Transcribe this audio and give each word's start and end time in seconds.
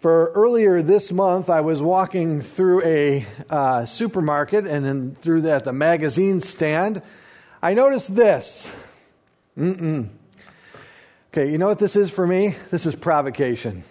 For 0.00 0.30
earlier 0.34 0.82
this 0.82 1.10
month, 1.10 1.48
I 1.48 1.62
was 1.62 1.80
walking 1.80 2.42
through 2.42 2.84
a 2.84 3.26
uh, 3.48 3.86
supermarket 3.86 4.66
and 4.66 4.84
then 4.84 5.16
through 5.22 5.42
that 5.42 5.64
the 5.64 5.72
magazine 5.72 6.42
stand. 6.42 7.02
I 7.62 7.72
noticed 7.72 8.14
this. 8.14 8.70
Mm-mm. 9.56 10.10
Okay, 11.32 11.50
you 11.50 11.56
know 11.56 11.66
what 11.66 11.78
this 11.78 11.96
is 11.96 12.10
for 12.10 12.26
me? 12.26 12.54
This 12.70 12.84
is 12.84 12.94
provocation. 12.94 13.84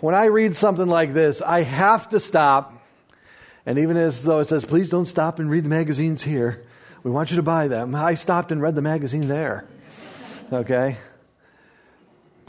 when 0.00 0.14
I 0.14 0.26
read 0.26 0.54
something 0.54 0.86
like 0.86 1.14
this, 1.14 1.40
I 1.40 1.62
have 1.62 2.10
to 2.10 2.20
stop. 2.20 2.86
And 3.64 3.78
even 3.78 3.96
as 3.96 4.22
though 4.22 4.40
it 4.40 4.46
says, 4.46 4.64
please 4.64 4.90
don't 4.90 5.06
stop 5.06 5.38
and 5.38 5.50
read 5.50 5.64
the 5.64 5.70
magazines 5.70 6.22
here, 6.22 6.66
we 7.02 7.10
want 7.10 7.30
you 7.30 7.36
to 7.36 7.42
buy 7.42 7.68
them. 7.68 7.94
I 7.94 8.14
stopped 8.14 8.52
and 8.52 8.60
read 8.60 8.74
the 8.74 8.82
magazine 8.82 9.26
there. 9.26 9.66
Okay? 10.52 10.98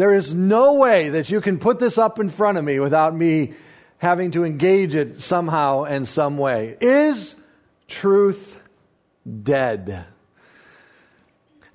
There 0.02 0.16
is 0.16 0.34
no 0.34 0.74
way 0.74 1.10
that 1.10 1.30
you 1.30 1.42
can 1.42 1.60
put 1.60 1.78
this 1.78 2.00
up 2.00 2.20
in 2.20 2.30
front 2.30 2.58
of 2.58 2.64
me 2.64 2.80
without 2.80 3.16
me 3.16 3.54
having 4.00 4.32
to 4.32 4.44
engage 4.44 4.96
it 4.96 5.22
somehow 5.22 5.84
and 5.84 6.08
some 6.08 6.40
way. 6.40 6.76
Is 6.82 7.36
truth 7.88 8.60
dead? 9.44 10.08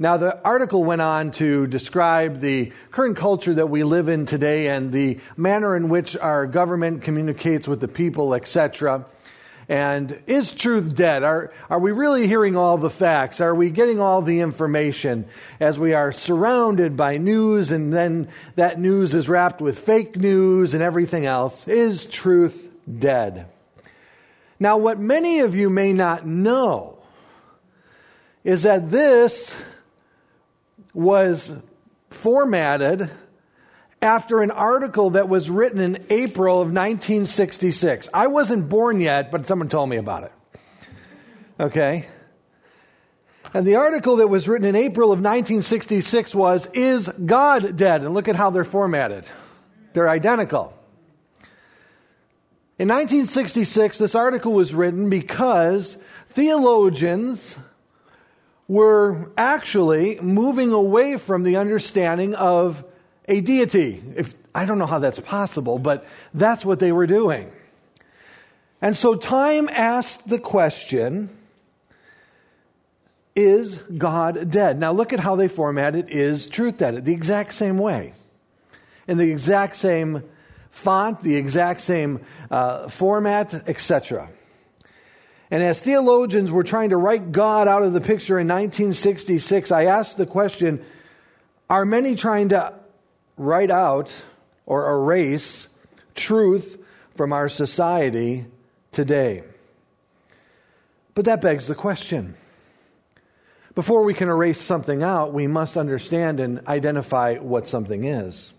Now, 0.00 0.16
the 0.16 0.42
article 0.42 0.82
went 0.82 1.02
on 1.02 1.30
to 1.38 1.68
describe 1.68 2.40
the 2.40 2.72
current 2.90 3.16
culture 3.16 3.54
that 3.54 3.68
we 3.68 3.84
live 3.84 4.08
in 4.08 4.26
today 4.26 4.70
and 4.70 4.90
the 4.90 5.20
manner 5.36 5.76
in 5.76 5.88
which 5.88 6.16
our 6.16 6.48
government 6.48 7.02
communicates 7.02 7.68
with 7.68 7.80
the 7.80 7.86
people, 7.86 8.34
etc. 8.34 9.06
And 9.68 10.22
is 10.28 10.52
truth 10.52 10.94
dead? 10.94 11.24
Are, 11.24 11.52
are 11.68 11.80
we 11.80 11.90
really 11.90 12.28
hearing 12.28 12.56
all 12.56 12.78
the 12.78 12.90
facts? 12.90 13.40
Are 13.40 13.54
we 13.54 13.70
getting 13.70 13.98
all 13.98 14.22
the 14.22 14.40
information 14.40 15.26
as 15.58 15.76
we 15.76 15.92
are 15.92 16.12
surrounded 16.12 16.96
by 16.96 17.16
news 17.16 17.72
and 17.72 17.92
then 17.92 18.28
that 18.54 18.78
news 18.78 19.12
is 19.12 19.28
wrapped 19.28 19.60
with 19.60 19.80
fake 19.80 20.16
news 20.16 20.74
and 20.74 20.82
everything 20.84 21.26
else? 21.26 21.66
Is 21.66 22.06
truth 22.06 22.70
dead? 22.98 23.46
Now, 24.60 24.78
what 24.78 25.00
many 25.00 25.40
of 25.40 25.56
you 25.56 25.68
may 25.68 25.92
not 25.92 26.24
know 26.26 26.98
is 28.44 28.62
that 28.62 28.90
this 28.90 29.54
was 30.94 31.52
formatted 32.10 33.10
after 34.02 34.42
an 34.42 34.50
article 34.50 35.10
that 35.10 35.28
was 35.28 35.50
written 35.50 35.80
in 35.80 36.04
April 36.10 36.56
of 36.56 36.68
1966. 36.68 38.08
I 38.12 38.26
wasn't 38.26 38.68
born 38.68 39.00
yet, 39.00 39.30
but 39.30 39.46
someone 39.46 39.68
told 39.68 39.88
me 39.88 39.96
about 39.96 40.24
it. 40.24 40.32
Okay? 41.58 42.06
And 43.54 43.66
the 43.66 43.76
article 43.76 44.16
that 44.16 44.28
was 44.28 44.48
written 44.48 44.66
in 44.66 44.76
April 44.76 45.12
of 45.12 45.18
1966 45.18 46.34
was 46.34 46.66
Is 46.74 47.08
God 47.08 47.76
Dead? 47.76 48.02
And 48.02 48.14
look 48.14 48.28
at 48.28 48.36
how 48.36 48.50
they're 48.50 48.64
formatted. 48.64 49.24
They're 49.94 50.08
identical. 50.08 50.74
In 52.78 52.88
1966, 52.88 53.96
this 53.96 54.14
article 54.14 54.52
was 54.52 54.74
written 54.74 55.08
because 55.08 55.96
theologians 56.28 57.56
were 58.68 59.32
actually 59.38 60.20
moving 60.20 60.72
away 60.72 61.16
from 61.16 61.42
the 61.42 61.56
understanding 61.56 62.34
of 62.34 62.84
a 63.28 63.40
deity. 63.40 64.02
If, 64.16 64.34
I 64.54 64.64
don't 64.64 64.78
know 64.78 64.86
how 64.86 64.98
that's 64.98 65.20
possible, 65.20 65.78
but 65.78 66.06
that's 66.34 66.64
what 66.64 66.78
they 66.78 66.92
were 66.92 67.06
doing. 67.06 67.50
And 68.80 68.96
so 68.96 69.14
Time 69.14 69.68
asked 69.70 70.28
the 70.28 70.38
question 70.38 71.30
Is 73.34 73.78
God 73.78 74.50
dead? 74.50 74.78
Now 74.78 74.92
look 74.92 75.12
at 75.12 75.20
how 75.20 75.36
they 75.36 75.48
formatted 75.48 76.10
Is 76.10 76.46
Truth 76.46 76.78
Dead? 76.78 77.04
The 77.04 77.12
exact 77.12 77.54
same 77.54 77.78
way. 77.78 78.14
In 79.08 79.18
the 79.18 79.30
exact 79.30 79.76
same 79.76 80.22
font, 80.70 81.22
the 81.22 81.36
exact 81.36 81.80
same 81.80 82.20
uh, 82.50 82.88
format, 82.88 83.54
etc. 83.68 84.28
And 85.50 85.62
as 85.62 85.80
theologians 85.80 86.50
were 86.50 86.64
trying 86.64 86.90
to 86.90 86.96
write 86.96 87.30
God 87.30 87.68
out 87.68 87.82
of 87.82 87.92
the 87.92 88.00
picture 88.00 88.38
in 88.38 88.48
1966, 88.48 89.70
I 89.70 89.84
asked 89.84 90.16
the 90.16 90.26
question 90.26 90.84
Are 91.70 91.84
many 91.84 92.14
trying 92.14 92.50
to 92.50 92.74
write 93.36 93.70
out 93.70 94.14
or 94.64 94.90
erase 94.90 95.68
truth 96.14 96.78
from 97.14 97.32
our 97.32 97.48
society 97.48 98.46
today? 98.92 99.44
But 101.14 101.24
that 101.24 101.40
begs 101.40 101.66
the 101.66 101.74
question. 101.74 102.36
Before 103.74 104.02
we 104.04 104.14
can 104.14 104.28
erase 104.28 104.60
something 104.60 105.02
out, 105.02 105.34
we 105.34 105.46
must 105.46 105.76
understand 105.76 106.40
and 106.40 106.66
identify 106.66 107.36
what 107.36 107.66
something 107.66 108.04
is. 108.04 108.52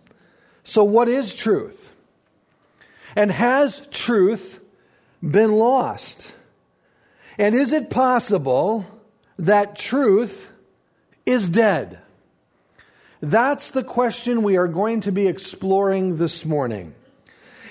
So, 0.64 0.84
what 0.84 1.08
is 1.08 1.34
truth? 1.34 1.94
And 3.16 3.32
has 3.32 3.82
truth 3.90 4.60
been 5.24 5.54
lost? 5.54 6.36
And 7.40 7.56
is 7.56 7.74
it 7.74 7.90
possible 7.90 8.86
that 9.40 9.76
truth 9.76 10.50
is 11.26 11.50
dead? 11.50 12.00
That's 13.22 13.72
the 13.72 13.84
question 13.84 14.44
we 14.44 14.58
are 14.58 14.68
going 14.68 15.02
to 15.02 15.12
be 15.12 15.28
exploring 15.28 16.18
this 16.18 16.46
morning. 16.46 16.94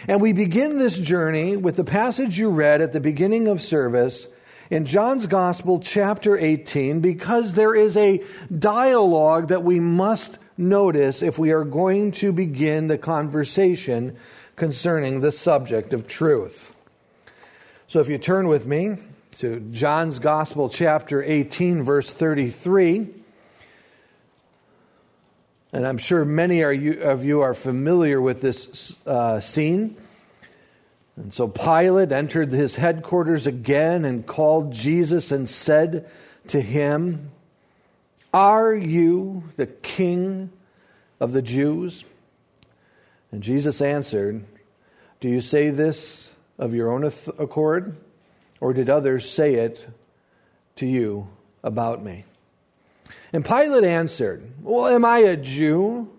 And 0.09 0.21
we 0.21 0.33
begin 0.33 0.79
this 0.79 0.99
journey 0.99 1.57
with 1.57 1.77
the 1.77 1.85
passage 1.85 2.39
you 2.39 2.51
read 2.51 2.81
at 2.81 2.93
the 2.93 3.01
beginning 3.01 3.47
of 3.49 3.63
service 3.63 4.27
in 4.71 4.85
John's 4.87 5.27
Gospel, 5.29 5.79
chapter 5.81 6.37
18, 6.37 7.01
because 7.01 7.53
there 7.53 7.75
is 7.75 7.97
a 7.97 8.23
dialogue 8.57 9.49
that 9.49 9.63
we 9.63 9.79
must 9.79 10.39
notice 10.59 11.23
if 11.23 11.39
we 11.39 11.53
are 11.53 11.65
going 11.65 12.11
to 12.13 12.33
begin 12.33 12.89
the 12.89 12.99
conversation 12.99 14.17
concerning 14.57 15.21
the 15.21 15.31
subject 15.31 15.93
of 15.93 16.09
truth. 16.09 16.75
So 17.87 18.01
if 18.01 18.09
you 18.09 18.19
turn 18.19 18.49
with 18.49 18.67
me 18.67 18.97
to 19.39 19.61
John's 19.71 20.19
Gospel, 20.19 20.69
chapter 20.69 21.23
18, 21.23 21.85
verse 21.85 22.11
33. 22.13 23.26
And 25.77 25.87
I'm 25.87 25.99
sure 25.99 26.25
many 26.25 26.63
of 26.63 27.23
you 27.23 27.43
are 27.43 27.53
familiar 27.53 28.19
with 28.19 28.41
this 28.41 28.97
uh, 29.05 29.41
scene. 29.41 29.95
And 31.17 31.35
so 31.35 31.49
Pilate 31.49 32.13
entered 32.13 32.51
his 32.51 32.75
headquarters 32.75 33.47
again 33.47 34.07
and 34.07 34.27
called 34.27 34.73
Jesus 34.73 35.33
and 35.33 35.47
said 35.47 36.09
to 36.49 36.63
him, 36.63 37.31
Are 38.33 38.75
you 38.75 39.45
the 39.57 39.67
king 39.67 40.51
of 41.21 41.33
the 41.33 41.43
Jews? 41.43 42.07
And 43.31 43.43
Jesus 43.43 43.83
answered, 43.83 44.47
Do 45.21 45.29
you 45.29 45.43
say 45.43 45.69
this 45.69 46.31
of 46.57 46.73
your 46.73 46.91
own 46.91 47.05
accord? 47.05 47.99
Or 48.63 48.73
did 48.73 48.89
others 48.89 49.31
say 49.31 49.57
it 49.57 49.87
to 50.77 50.87
you 50.87 51.29
about 51.63 52.03
me? 52.03 52.25
And 53.33 53.45
Pilate 53.45 53.85
answered, 53.85 54.51
Well, 54.63 54.87
am 54.87 55.05
I 55.05 55.19
a 55.19 55.37
Jew? 55.37 56.11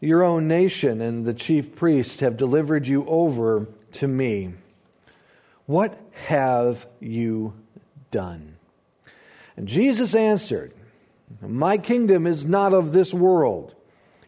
Your 0.00 0.24
own 0.24 0.48
nation 0.48 1.00
and 1.00 1.24
the 1.24 1.34
chief 1.34 1.76
priests 1.76 2.20
have 2.20 2.36
delivered 2.36 2.86
you 2.86 3.06
over 3.06 3.68
to 3.92 4.08
me. 4.08 4.54
What 5.66 5.96
have 6.26 6.86
you 6.98 7.54
done? 8.10 8.56
And 9.56 9.68
Jesus 9.68 10.14
answered, 10.14 10.72
My 11.40 11.78
kingdom 11.78 12.26
is 12.26 12.44
not 12.44 12.74
of 12.74 12.92
this 12.92 13.14
world. 13.14 13.74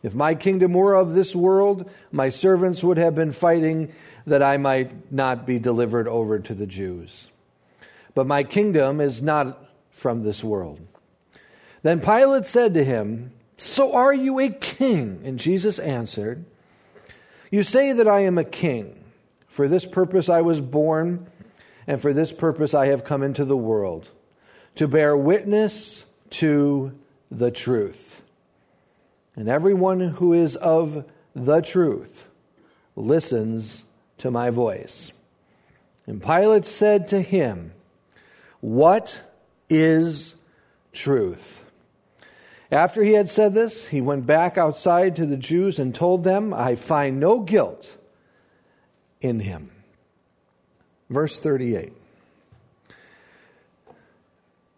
If 0.02 0.14
my 0.14 0.34
kingdom 0.34 0.74
were 0.74 0.94
of 0.94 1.14
this 1.14 1.34
world, 1.34 1.90
my 2.12 2.28
servants 2.28 2.84
would 2.84 2.98
have 2.98 3.14
been 3.14 3.32
fighting 3.32 3.92
that 4.26 4.42
I 4.42 4.58
might 4.58 5.10
not 5.10 5.46
be 5.46 5.58
delivered 5.58 6.06
over 6.06 6.38
to 6.38 6.54
the 6.54 6.66
Jews. 6.66 7.28
But 8.14 8.26
my 8.26 8.44
kingdom 8.44 9.00
is 9.00 9.22
not 9.22 9.66
from 9.90 10.22
this 10.22 10.44
world. 10.44 10.80
Then 11.84 12.00
Pilate 12.00 12.46
said 12.46 12.74
to 12.74 12.82
him, 12.82 13.30
So 13.58 13.92
are 13.92 14.12
you 14.12 14.40
a 14.40 14.48
king? 14.48 15.20
And 15.22 15.38
Jesus 15.38 15.78
answered, 15.78 16.46
You 17.50 17.62
say 17.62 17.92
that 17.92 18.08
I 18.08 18.20
am 18.20 18.38
a 18.38 18.44
king. 18.44 19.04
For 19.48 19.68
this 19.68 19.84
purpose 19.84 20.30
I 20.30 20.40
was 20.40 20.62
born, 20.62 21.26
and 21.86 22.00
for 22.00 22.14
this 22.14 22.32
purpose 22.32 22.72
I 22.72 22.86
have 22.86 23.04
come 23.04 23.22
into 23.22 23.44
the 23.44 23.56
world, 23.56 24.10
to 24.76 24.88
bear 24.88 25.14
witness 25.14 26.06
to 26.30 26.98
the 27.30 27.50
truth. 27.50 28.22
And 29.36 29.46
everyone 29.46 30.00
who 30.00 30.32
is 30.32 30.56
of 30.56 31.04
the 31.36 31.60
truth 31.60 32.26
listens 32.96 33.84
to 34.18 34.30
my 34.30 34.48
voice. 34.48 35.12
And 36.06 36.22
Pilate 36.22 36.64
said 36.64 37.08
to 37.08 37.20
him, 37.20 37.74
What 38.62 39.20
is 39.68 40.34
truth? 40.94 41.60
After 42.74 43.04
he 43.04 43.12
had 43.12 43.28
said 43.28 43.54
this, 43.54 43.86
he 43.86 44.00
went 44.00 44.26
back 44.26 44.58
outside 44.58 45.14
to 45.16 45.26
the 45.26 45.36
Jews 45.36 45.78
and 45.78 45.94
told 45.94 46.24
them, 46.24 46.52
I 46.52 46.74
find 46.74 47.20
no 47.20 47.38
guilt 47.38 47.96
in 49.20 49.38
him. 49.38 49.70
Verse 51.08 51.38
38. 51.38 51.92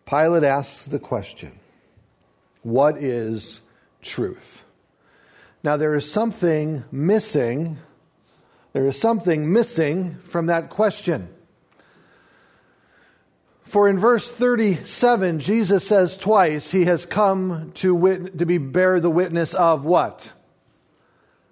Pilate 0.04 0.44
asks 0.44 0.84
the 0.84 0.98
question, 0.98 1.58
What 2.62 2.98
is 2.98 3.62
truth? 4.02 4.66
Now, 5.62 5.78
there 5.78 5.94
is 5.94 6.08
something 6.12 6.84
missing. 6.92 7.78
There 8.74 8.86
is 8.86 9.00
something 9.00 9.50
missing 9.50 10.16
from 10.28 10.46
that 10.46 10.68
question. 10.68 11.34
For 13.66 13.88
in 13.88 13.98
verse 13.98 14.30
37, 14.30 15.40
Jesus 15.40 15.86
says 15.86 16.16
twice, 16.16 16.70
He 16.70 16.84
has 16.84 17.04
come 17.04 17.72
to, 17.74 17.94
wit- 17.94 18.38
to 18.38 18.46
be 18.46 18.58
bear 18.58 19.00
the 19.00 19.10
witness 19.10 19.54
of 19.54 19.84
what? 19.84 20.32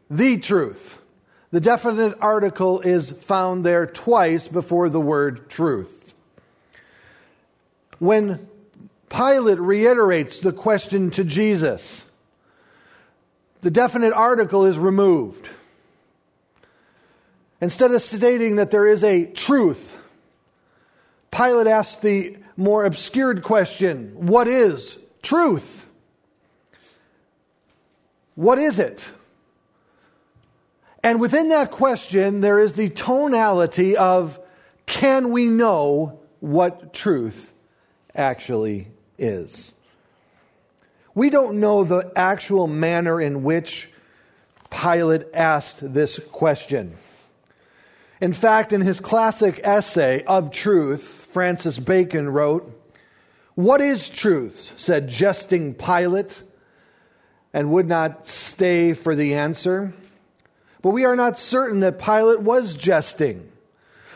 The 0.09 0.39
truth. 0.39 1.01
The 1.51 1.61
definite 1.61 2.17
article 2.21 2.81
is 2.81 3.11
found 3.11 3.65
there 3.65 3.87
twice 3.87 4.47
before 4.47 4.89
the 4.89 5.01
word 5.01 5.51
truth. 5.51 6.15
When 7.99 8.49
Pilate 9.09 9.59
reiterates 9.59 10.39
the 10.39 10.53
question 10.53 11.11
to 11.13 11.25
Jesus, 11.25 12.05
the 13.61 13.71
definite 13.71 14.13
article 14.13 14.67
is 14.67 14.79
removed. 14.79 15.49
Instead 17.61 17.93
of 17.93 18.03
stating 18.03 18.57
that 18.57 18.71
there 18.71 18.87
is 18.87 19.03
a 19.03 19.25
truth, 19.25 19.94
Pilate 21.35 21.67
asked 21.67 22.01
the 22.01 22.37
more 22.57 22.85
obscured 22.85 23.43
question 23.43 24.27
What 24.27 24.47
is 24.47 24.99
truth? 25.23 25.87
What 28.37 28.59
is 28.59 28.79
it? 28.79 29.05
And 31.03 31.21
within 31.21 31.49
that 31.49 31.71
question, 31.71 32.41
there 32.41 32.59
is 32.59 32.73
the 32.75 32.89
tonality 32.89 33.97
of 33.97 34.39
can 34.87 35.31
we 35.31 35.49
know 35.49 36.21
what 36.41 36.95
truth 36.95 37.53
actually 38.15 38.89
is? 39.19 39.73
We 41.15 41.31
don't 41.31 41.61
know 41.61 41.85
the 41.85 42.13
actual 42.17 42.67
manner 42.67 43.21
in 43.21 43.45
which 43.45 43.89
Pilate 44.71 45.25
asked 45.35 45.93
this 45.93 46.19
question. 46.33 46.97
In 48.21 48.33
fact, 48.33 48.73
in 48.73 48.81
his 48.81 49.01
classic 49.01 49.61
essay, 49.63 50.25
Of 50.25 50.51
Truth, 50.51 51.24
Francis 51.35 51.81
Bacon 51.81 52.29
wrote, 52.29 52.73
What 53.57 53.81
is 53.81 54.09
truth? 54.09 54.73
said 54.77 55.09
jesting 55.09 55.75
Pilate, 55.75 56.41
and 57.53 57.73
would 57.73 57.89
not 57.89 58.29
stay 58.29 58.93
for 58.95 59.17
the 59.17 59.35
answer. 59.35 59.93
But 60.81 60.91
we 60.91 61.05
are 61.05 61.17
not 61.17 61.41
certain 61.41 61.81
that 61.81 61.99
Pilate 61.99 62.41
was 62.41 62.77
jesting. 62.77 63.51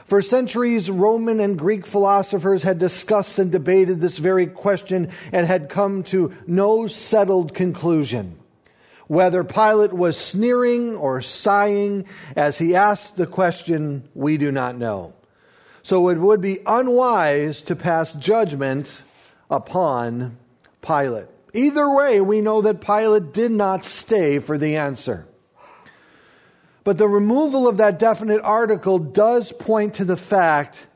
For 0.04 0.22
centuries, 0.22 0.88
Roman 0.92 1.40
and 1.40 1.58
Greek 1.58 1.86
philosophers 1.86 2.62
had 2.62 2.78
discussed 2.78 3.40
and 3.40 3.50
debated 3.50 4.00
this 4.00 4.18
very 4.18 4.46
question 4.46 5.10
and 5.32 5.44
had 5.44 5.68
come 5.68 6.04
to 6.04 6.32
no 6.46 6.86
settled 6.86 7.52
conclusion. 7.52 8.38
Whether 9.08 9.42
Pilate 9.42 9.92
was 9.92 10.16
sneering 10.16 10.94
or 10.94 11.20
sighing 11.20 12.06
as 12.36 12.58
he 12.58 12.76
asked 12.76 13.16
the 13.16 13.26
question, 13.26 14.08
we 14.14 14.36
do 14.36 14.52
not 14.52 14.78
know. 14.78 15.14
So 15.88 16.10
it 16.10 16.18
would 16.18 16.42
be 16.42 16.58
unwise 16.66 17.62
to 17.62 17.74
pass 17.74 18.12
judgment 18.12 18.94
upon 19.50 20.36
Pilate. 20.82 21.28
Either 21.54 21.88
way, 21.94 22.20
we 22.20 22.42
know 22.42 22.60
that 22.60 22.82
Pilate 22.82 23.32
did 23.32 23.52
not 23.52 23.82
stay 23.84 24.38
for 24.38 24.58
the 24.58 24.76
answer. 24.76 25.26
But 26.84 26.98
the 26.98 27.08
removal 27.08 27.66
of 27.66 27.78
that 27.78 27.98
definite 27.98 28.42
article 28.42 28.98
does 28.98 29.50
point 29.50 29.94
to 29.94 30.04
the 30.04 30.18
fact 30.18 30.86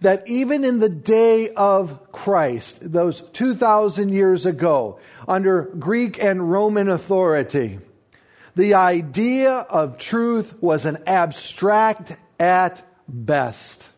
that 0.00 0.26
even 0.26 0.64
in 0.64 0.80
the 0.80 0.88
day 0.88 1.50
of 1.50 2.10
Christ, 2.10 2.78
those 2.80 3.20
2,000 3.34 4.08
years 4.08 4.46
ago, 4.46 4.98
under 5.28 5.64
Greek 5.78 6.24
and 6.24 6.50
Roman 6.50 6.88
authority, 6.88 7.80
the 8.56 8.72
idea 8.72 9.52
of 9.52 9.98
truth 9.98 10.54
was 10.62 10.86
an 10.86 11.02
abstract 11.06 12.16
at 12.40 12.82
best. 13.06 13.90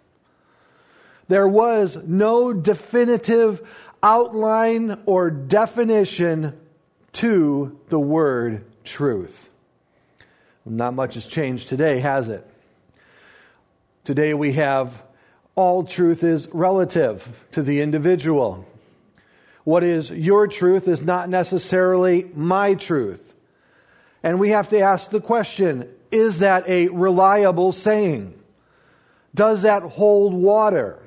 There 1.31 1.47
was 1.47 1.97
no 1.97 2.53
definitive 2.53 3.65
outline 4.03 5.01
or 5.07 5.31
definition 5.31 6.59
to 7.13 7.79
the 7.89 8.01
word 8.01 8.65
truth. 8.83 9.49
Not 10.67 10.95
much 10.95 11.15
has 11.15 11.27
changed 11.27 11.69
today, 11.69 12.01
has 12.01 12.29
it? 12.29 12.45
Today 14.03 14.35
we 14.35 14.55
have 14.55 15.01
all 15.55 15.85
truth 15.85 16.25
is 16.25 16.49
relative 16.49 17.47
to 17.53 17.63
the 17.63 17.81
individual. 17.81 18.67
What 19.63 19.85
is 19.85 20.11
your 20.11 20.49
truth 20.49 20.89
is 20.89 21.01
not 21.01 21.29
necessarily 21.29 22.29
my 22.35 22.75
truth. 22.75 23.37
And 24.25 24.41
we 24.41 24.49
have 24.49 24.71
to 24.71 24.81
ask 24.81 25.11
the 25.11 25.21
question 25.21 25.89
is 26.11 26.41
that 26.41 26.69
a 26.69 26.89
reliable 26.89 27.71
saying? 27.71 28.35
Does 29.33 29.63
that 29.63 29.85
hold 29.85 30.35
water? 30.35 31.07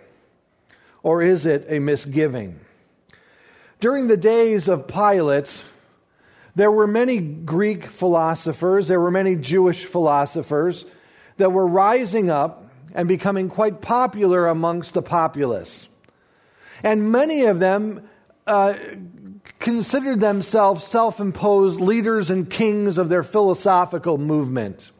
Or 1.04 1.22
is 1.22 1.46
it 1.46 1.66
a 1.70 1.80
misgiving? 1.80 2.60
During 3.80 4.08
the 4.08 4.18
days 4.18 4.68
of 4.68 4.88
Pilate, 4.88 5.62
there 6.56 6.72
were 6.72 6.88
many 6.88 7.18
Greek 7.18 7.86
philosophers, 7.86 8.88
there 8.88 9.00
were 9.00 9.12
many 9.12 9.36
Jewish 9.36 9.86
philosophers 9.86 10.86
that 11.38 11.52
were 11.52 11.68
rising 11.68 12.30
up 12.30 12.70
and 12.94 13.08
becoming 13.08 13.50
quite 13.50 13.82
popular 13.82 14.48
amongst 14.48 14.94
the 14.94 15.02
populace. 15.02 15.88
And 16.84 17.12
many 17.12 17.44
of 17.44 17.60
them 17.60 18.08
uh, 18.46 18.76
considered 19.60 20.20
themselves 20.20 20.84
self 20.84 21.20
imposed 21.20 21.80
leaders 21.80 22.30
and 22.30 22.50
kings 22.50 22.98
of 22.98 23.10
their 23.10 23.24
philosophical 23.24 24.18
movement. 24.18 24.92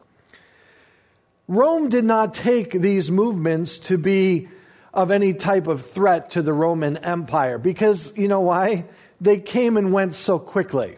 Rome 1.48 1.90
did 1.90 2.06
not 2.06 2.34
take 2.34 2.72
these 2.72 3.12
movements 3.12 3.78
to 3.80 3.98
be 3.98 4.48
of 4.94 5.10
any 5.10 5.34
type 5.34 5.68
of 5.68 5.90
threat 5.90 6.32
to 6.32 6.42
the 6.42 6.54
Roman 6.54 6.98
Empire 6.98 7.58
because, 7.58 8.16
you 8.16 8.28
know 8.28 8.42
why? 8.42 8.86
They 9.20 9.40
came 9.40 9.78
and 9.78 9.92
went 9.92 10.16
so 10.16 10.38
quickly. 10.38 10.98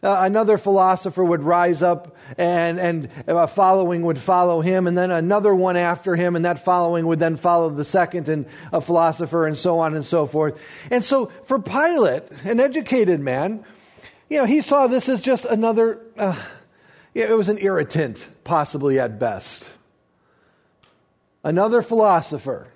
Uh, 0.00 0.18
another 0.20 0.58
philosopher 0.58 1.24
would 1.24 1.42
rise 1.42 1.82
up 1.82 2.16
and, 2.36 2.78
and 2.78 3.08
a 3.26 3.48
following 3.48 4.02
would 4.02 4.18
follow 4.18 4.60
him, 4.60 4.86
and 4.86 4.96
then 4.96 5.10
another 5.10 5.52
one 5.52 5.76
after 5.76 6.14
him, 6.14 6.36
and 6.36 6.44
that 6.44 6.64
following 6.64 7.04
would 7.08 7.18
then 7.18 7.34
follow 7.34 7.68
the 7.68 7.84
second 7.84 8.28
and 8.28 8.46
a 8.72 8.80
philosopher, 8.80 9.44
and 9.44 9.58
so 9.58 9.80
on 9.80 9.96
and 9.96 10.04
so 10.04 10.26
forth. 10.26 10.56
And 10.92 11.04
so, 11.04 11.32
for 11.46 11.58
Pilate, 11.58 12.22
an 12.44 12.60
educated 12.60 13.18
man, 13.18 13.64
you 14.30 14.38
know, 14.38 14.44
he 14.44 14.60
saw 14.60 14.86
this 14.86 15.08
as 15.08 15.20
just 15.20 15.46
another, 15.46 15.98
uh, 16.16 16.40
it 17.12 17.36
was 17.36 17.48
an 17.48 17.58
irritant, 17.58 18.24
possibly 18.44 19.00
at 19.00 19.18
best 19.18 19.68
another 21.44 21.82
philosopher, 21.82 22.68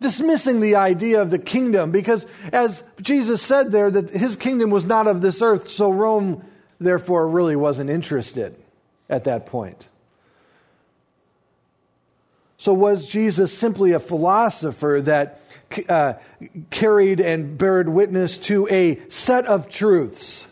dismissing 0.00 0.60
the 0.60 0.76
idea 0.76 1.20
of 1.20 1.30
the 1.30 1.38
kingdom 1.38 1.90
because, 1.90 2.26
as 2.52 2.82
Jesus 3.00 3.42
said 3.42 3.72
there, 3.72 3.90
that 3.90 4.10
his 4.10 4.36
kingdom 4.36 4.70
was 4.70 4.84
not 4.84 5.06
of 5.06 5.20
this 5.20 5.42
earth, 5.42 5.68
so 5.68 5.90
Rome, 5.90 6.44
therefore, 6.78 7.28
really 7.28 7.56
wasn't 7.56 7.90
interested 7.90 8.56
at 9.08 9.24
that 9.24 9.46
point. 9.46 9.88
So, 12.58 12.72
was 12.72 13.06
Jesus 13.06 13.56
simply 13.56 13.92
a 13.92 14.00
philosopher 14.00 15.00
that 15.04 15.40
uh, 15.88 16.14
carried 16.70 17.20
and 17.20 17.58
bared 17.58 17.88
witness 17.88 18.38
to 18.38 18.68
a 18.68 19.00
set 19.08 19.46
of 19.46 19.68
truths 19.68 20.45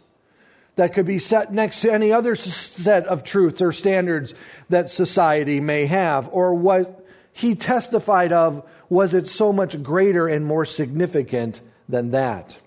that 0.76 0.92
could 0.92 1.06
be 1.06 1.18
set 1.18 1.52
next 1.52 1.80
to 1.82 1.92
any 1.92 2.12
other 2.12 2.34
set 2.36 3.06
of 3.06 3.24
truths 3.24 3.62
or 3.62 3.72
standards 3.72 4.34
that 4.68 4.90
society 4.90 5.60
may 5.60 5.86
have? 5.86 6.28
Or 6.32 6.54
what 6.54 7.06
he 7.32 7.54
testified 7.54 8.32
of, 8.32 8.64
was 8.88 9.14
it 9.14 9.26
so 9.26 9.52
much 9.52 9.82
greater 9.82 10.28
and 10.28 10.44
more 10.44 10.64
significant 10.64 11.60
than 11.88 12.10
that? 12.10 12.58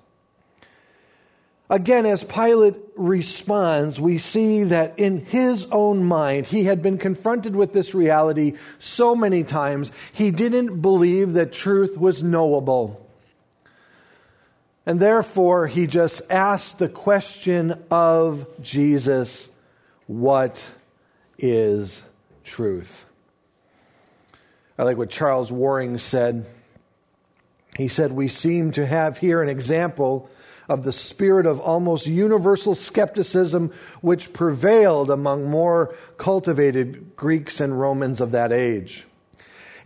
Again, 1.69 2.05
as 2.05 2.23
Pilate 2.23 2.75
responds, 2.95 3.99
we 3.99 4.19
see 4.19 4.63
that 4.63 4.97
in 4.97 5.25
his 5.25 5.65
own 5.65 6.05
mind, 6.05 6.45
he 6.45 6.63
had 6.63 6.81
been 6.81 6.97
confronted 6.97 7.57
with 7.57 7.73
this 7.73 7.93
reality 7.93 8.53
so 8.79 9.15
many 9.17 9.43
times, 9.43 9.91
he 10.13 10.31
didn't 10.31 10.81
believe 10.81 11.33
that 11.33 11.51
truth 11.51 11.97
was 11.97 12.23
knowable. 12.23 13.06
And 14.87 15.01
therefore, 15.01 15.67
he 15.67 15.85
just 15.85 16.21
asked 16.29 16.79
the 16.79 16.87
question 16.87 17.83
of 17.91 18.47
Jesus 18.61 19.49
what 20.05 20.63
is 21.37 22.01
truth? 22.45 23.03
I 24.79 24.83
like 24.83 24.95
what 24.95 25.09
Charles 25.09 25.51
Waring 25.51 25.97
said. 25.97 26.45
He 27.75 27.89
said, 27.89 28.13
We 28.13 28.29
seem 28.29 28.71
to 28.71 28.85
have 28.85 29.17
here 29.17 29.41
an 29.41 29.49
example 29.49 30.29
of 30.69 30.85
the 30.85 30.93
spirit 30.93 31.45
of 31.45 31.59
almost 31.59 32.07
universal 32.07 32.73
skepticism 32.73 33.73
which 33.99 34.31
prevailed 34.31 35.09
among 35.09 35.49
more 35.49 35.95
cultivated 36.17 37.17
Greeks 37.17 37.59
and 37.59 37.77
Romans 37.77 38.21
of 38.21 38.31
that 38.31 38.53
age. 38.53 39.05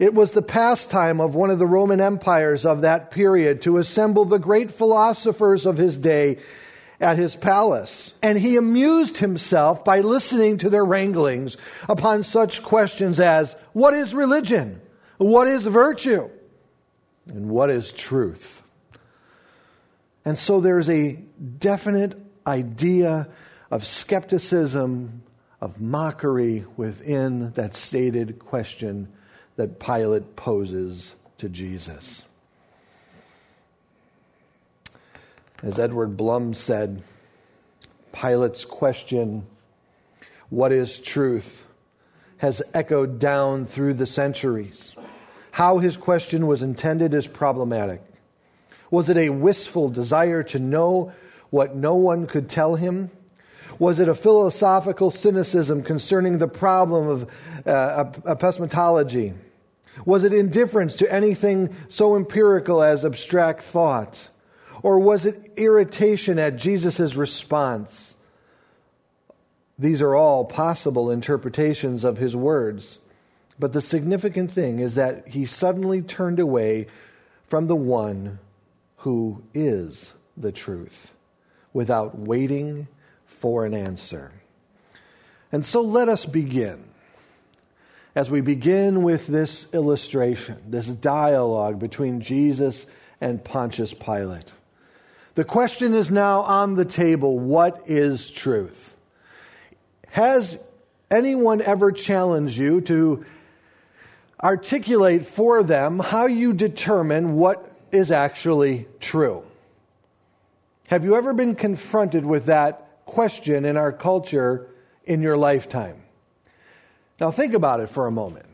It 0.01 0.15
was 0.15 0.31
the 0.31 0.41
pastime 0.41 1.21
of 1.21 1.35
one 1.35 1.51
of 1.51 1.59
the 1.59 1.67
Roman 1.67 2.01
empires 2.01 2.65
of 2.65 2.81
that 2.81 3.11
period 3.11 3.61
to 3.61 3.77
assemble 3.77 4.25
the 4.25 4.39
great 4.39 4.71
philosophers 4.71 5.67
of 5.67 5.77
his 5.77 5.95
day 5.95 6.39
at 6.99 7.19
his 7.19 7.35
palace, 7.35 8.11
and 8.23 8.35
he 8.35 8.57
amused 8.57 9.17
himself 9.17 9.85
by 9.85 9.99
listening 9.99 10.57
to 10.57 10.71
their 10.71 10.83
wranglings 10.83 11.55
upon 11.87 12.23
such 12.23 12.63
questions 12.63 13.19
as 13.19 13.55
what 13.73 13.93
is 13.93 14.15
religion? 14.15 14.81
What 15.19 15.47
is 15.47 15.67
virtue? 15.67 16.31
And 17.27 17.51
what 17.51 17.69
is 17.69 17.91
truth? 17.91 18.63
And 20.25 20.35
so 20.35 20.61
there's 20.61 20.89
a 20.89 21.13
definite 21.59 22.19
idea 22.47 23.27
of 23.69 23.85
skepticism, 23.85 25.21
of 25.61 25.79
mockery 25.79 26.65
within 26.75 27.51
that 27.51 27.75
stated 27.75 28.39
question 28.39 29.07
that 29.55 29.79
Pilate 29.79 30.35
poses 30.35 31.15
to 31.37 31.49
Jesus. 31.49 32.23
As 35.63 35.77
Edward 35.77 36.17
Blum 36.17 36.53
said, 36.53 37.03
Pilate's 38.11 38.65
question, 38.65 39.45
What 40.49 40.71
is 40.71 40.99
truth? 40.99 41.67
has 42.41 42.63
echoed 42.73 43.19
down 43.19 43.67
through 43.67 43.93
the 43.93 44.07
centuries. 44.07 44.95
How 45.51 45.77
his 45.77 45.95
question 45.95 46.47
was 46.47 46.63
intended 46.63 47.13
is 47.13 47.27
problematic. 47.27 48.01
Was 48.89 49.09
it 49.09 49.17
a 49.17 49.29
wistful 49.29 49.89
desire 49.89 50.41
to 50.43 50.57
know 50.57 51.13
what 51.51 51.75
no 51.75 51.93
one 51.93 52.25
could 52.25 52.49
tell 52.49 52.73
him? 52.73 53.11
Was 53.79 53.99
it 53.99 54.09
a 54.09 54.15
philosophical 54.15 55.11
cynicism 55.11 55.83
concerning 55.83 56.37
the 56.37 56.47
problem 56.47 57.07
of 57.07 57.67
uh, 57.67 58.11
epistemology? 58.25 59.33
Was 60.05 60.23
it 60.23 60.33
indifference 60.33 60.95
to 60.95 61.11
anything 61.11 61.75
so 61.89 62.15
empirical 62.15 62.81
as 62.81 63.05
abstract 63.05 63.63
thought? 63.63 64.29
Or 64.83 64.99
was 64.99 65.25
it 65.25 65.53
irritation 65.57 66.39
at 66.39 66.55
Jesus' 66.55 67.15
response? 67.15 68.15
These 69.77 70.01
are 70.01 70.15
all 70.15 70.45
possible 70.45 71.11
interpretations 71.11 72.03
of 72.03 72.17
his 72.17 72.35
words. 72.35 72.97
But 73.59 73.73
the 73.73 73.81
significant 73.81 74.51
thing 74.51 74.79
is 74.79 74.95
that 74.95 75.27
he 75.27 75.45
suddenly 75.45 76.01
turned 76.01 76.39
away 76.39 76.87
from 77.47 77.67
the 77.67 77.75
one 77.75 78.39
who 78.97 79.43
is 79.53 80.13
the 80.37 80.51
truth 80.51 81.11
without 81.73 82.17
waiting 82.17 82.87
for 83.41 83.65
an 83.65 83.73
answer. 83.73 84.31
And 85.51 85.65
so 85.65 85.81
let 85.81 86.07
us 86.07 86.25
begin. 86.25 86.85
As 88.13 88.29
we 88.29 88.41
begin 88.41 89.01
with 89.01 89.25
this 89.25 89.67
illustration, 89.73 90.57
this 90.67 90.85
dialogue 90.85 91.79
between 91.79 92.21
Jesus 92.21 92.85
and 93.19 93.43
Pontius 93.43 93.93
Pilate. 93.93 94.53
The 95.35 95.43
question 95.43 95.93
is 95.93 96.11
now 96.11 96.41
on 96.41 96.75
the 96.75 96.85
table 96.85 97.39
what 97.39 97.83
is 97.87 98.29
truth? 98.29 98.95
Has 100.09 100.59
anyone 101.09 101.61
ever 101.61 101.91
challenged 101.91 102.57
you 102.57 102.81
to 102.81 103.25
articulate 104.43 105.25
for 105.25 105.63
them 105.63 105.99
how 105.99 106.27
you 106.27 106.53
determine 106.53 107.37
what 107.37 107.71
is 107.91 108.11
actually 108.11 108.87
true? 108.99 109.43
Have 110.87 111.05
you 111.05 111.15
ever 111.15 111.33
been 111.33 111.55
confronted 111.55 112.25
with 112.25 112.47
that 112.47 112.90
question 113.11 113.65
in 113.65 113.77
our 113.77 113.91
culture 113.91 114.67
in 115.05 115.21
your 115.21 115.37
lifetime? 115.37 116.01
Now, 117.19 117.29
think 117.29 117.53
about 117.53 117.81
it 117.81 117.89
for 117.89 118.07
a 118.07 118.11
moment. 118.11 118.47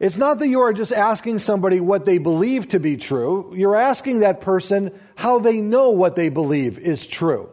It's 0.00 0.16
not 0.16 0.38
that 0.38 0.48
you 0.48 0.60
are 0.60 0.72
just 0.72 0.92
asking 0.92 1.40
somebody 1.40 1.78
what 1.78 2.06
they 2.06 2.16
believe 2.16 2.70
to 2.70 2.80
be 2.80 2.96
true. 2.96 3.52
You're 3.54 3.76
asking 3.76 4.20
that 4.20 4.40
person 4.40 4.98
how 5.14 5.38
they 5.40 5.60
know 5.60 5.90
what 5.90 6.16
they 6.16 6.30
believe 6.30 6.78
is 6.78 7.06
true. 7.06 7.50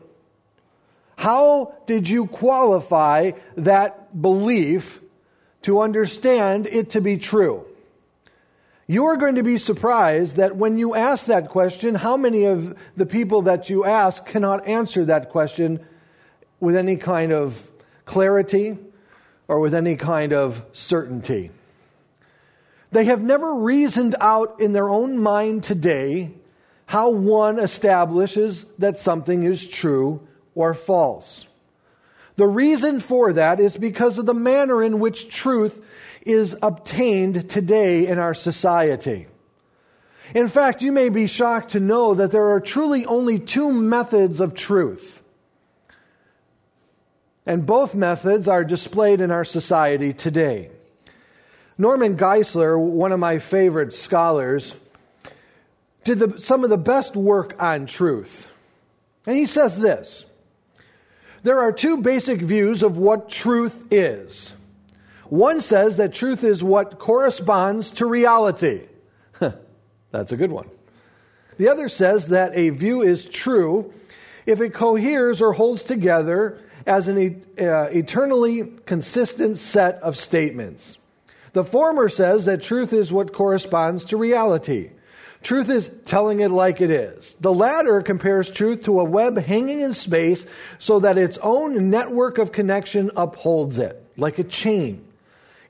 How 1.18 1.76
did 1.88 2.08
you 2.08 2.26
qualify 2.26 3.32
that 3.58 4.20
belief 4.20 5.02
to 5.64 5.82
understand 5.82 6.68
it 6.68 6.92
to 6.92 7.02
be 7.02 7.18
true? 7.18 7.67
You 8.88 9.06
are 9.06 9.18
going 9.18 9.36
to 9.36 9.44
be 9.44 9.58
surprised 9.58 10.38
that 10.38 10.56
when 10.56 10.78
you 10.78 10.96
ask 10.96 11.26
that 11.26 11.50
question, 11.50 11.94
how 11.94 12.16
many 12.16 12.46
of 12.46 12.76
the 12.96 13.06
people 13.06 13.44
that 13.44 13.70
you 13.70 13.84
ask 13.84 14.26
cannot 14.26 14.66
answer 14.66 15.06
that 15.06 15.30
question 15.30 15.86
with 16.60 16.76
any 16.76 16.96
kind 16.96 17.32
of 17.34 17.70
clarity 18.06 18.78
or 19.48 19.60
with 19.60 19.74
any 19.74 19.96
kind 19.96 20.34
of 20.34 20.64
certainty. 20.74 21.52
They 22.92 23.06
have 23.06 23.22
never 23.22 23.54
reasoned 23.54 24.16
out 24.20 24.60
in 24.60 24.74
their 24.74 24.90
own 24.90 25.18
mind 25.18 25.64
today 25.64 26.32
how 26.86 27.10
one 27.10 27.60
establishes 27.60 28.66
that 28.80 28.98
something 28.98 29.44
is 29.44 29.68
true 29.68 30.26
or 30.56 30.74
false. 30.74 31.46
The 32.38 32.48
reason 32.48 33.00
for 33.00 33.34
that 33.34 33.60
is 33.60 33.76
because 33.76 34.18
of 34.18 34.28
the 34.28 34.34
manner 34.34 34.82
in 34.84 35.00
which 35.00 35.30
truth 35.30 35.84
is 36.22 36.56
obtained 36.62 37.50
today 37.50 38.08
in 38.08 38.20
our 38.20 38.36
society. 38.36 39.28
In 40.36 40.48
fact, 40.48 40.82
you 40.82 40.92
may 40.92 41.10
be 41.10 41.26
shocked 41.26 41.72
to 41.72 41.80
know 41.80 42.14
that 42.14 42.32
there 42.32 42.50
are 42.52 42.60
truly 42.60 43.06
only 43.06 43.40
two 43.40 43.72
methods 43.72 44.40
of 44.40 44.54
truth. 44.54 45.24
And 47.46 47.66
both 47.66 47.96
methods 47.96 48.48
are 48.48 48.64
displayed 48.64 49.20
in 49.20 49.32
our 49.32 49.46
society 49.46 50.14
today. 50.14 50.70
Norman 51.78 52.18
Geisler, 52.18 52.78
one 52.80 53.14
of 53.14 53.20
my 53.20 53.40
favorite 53.40 53.94
scholars, 53.94 54.76
did 56.04 56.20
the, 56.20 56.40
some 56.40 56.64
of 56.64 56.70
the 56.70 56.78
best 56.78 57.16
work 57.16 57.56
on 57.62 57.86
truth. 57.86 58.52
And 59.26 59.36
he 59.36 59.46
says 59.46 59.80
this 59.80 60.26
There 61.44 61.60
are 61.60 61.72
two 61.72 61.98
basic 61.98 62.42
views 62.42 62.84
of 62.84 62.98
what 62.98 63.30
truth 63.30 63.86
is. 63.92 64.52
One 65.26 65.62
says 65.62 65.98
that 65.98 66.14
truth 66.14 66.44
is 66.44 66.64
what 66.64 67.00
corresponds 67.00 67.92
to 67.92 68.06
reality. 68.06 68.88
That's 70.12 70.32
a 70.32 70.38
good 70.38 70.52
one. 70.52 70.70
The 71.58 71.70
other 71.70 71.90
says 71.90 72.28
that 72.28 72.56
a 72.56 72.70
view 72.70 73.02
is 73.02 73.26
true 73.26 73.94
if 74.46 74.62
it 74.62 74.74
coheres 74.74 75.42
or 75.42 75.54
holds 75.54 75.84
together 75.84 76.60
as 76.86 77.08
an 77.10 77.44
uh, 77.60 77.90
eternally 77.92 78.72
consistent 78.86 79.58
set 79.58 79.96
of 79.96 80.16
statements. 80.16 80.98
The 81.54 81.66
former 81.66 82.08
says 82.08 82.46
that 82.46 82.62
truth 82.62 82.94
is 82.94 83.12
what 83.12 83.34
corresponds 83.34 84.06
to 84.06 84.18
reality. 84.18 84.92
Truth 85.44 85.70
is 85.70 85.90
telling 86.06 86.40
it 86.40 86.50
like 86.50 86.82
it 86.82 86.90
is. 86.90 87.36
The 87.40 87.54
latter 87.54 88.02
compares 88.02 88.50
truth 88.50 88.84
to 88.84 89.00
a 89.00 89.04
web 89.04 89.38
hanging 89.38 89.80
in 89.80 89.94
space 89.94 90.46
so 90.80 91.00
that 91.00 91.18
its 91.18 91.38
own 91.42 91.90
network 91.90 92.38
of 92.38 92.52
connection 92.52 93.12
upholds 93.16 93.80
it, 93.80 94.04
like 94.18 94.40
a 94.40 94.44
chain. 94.44 95.06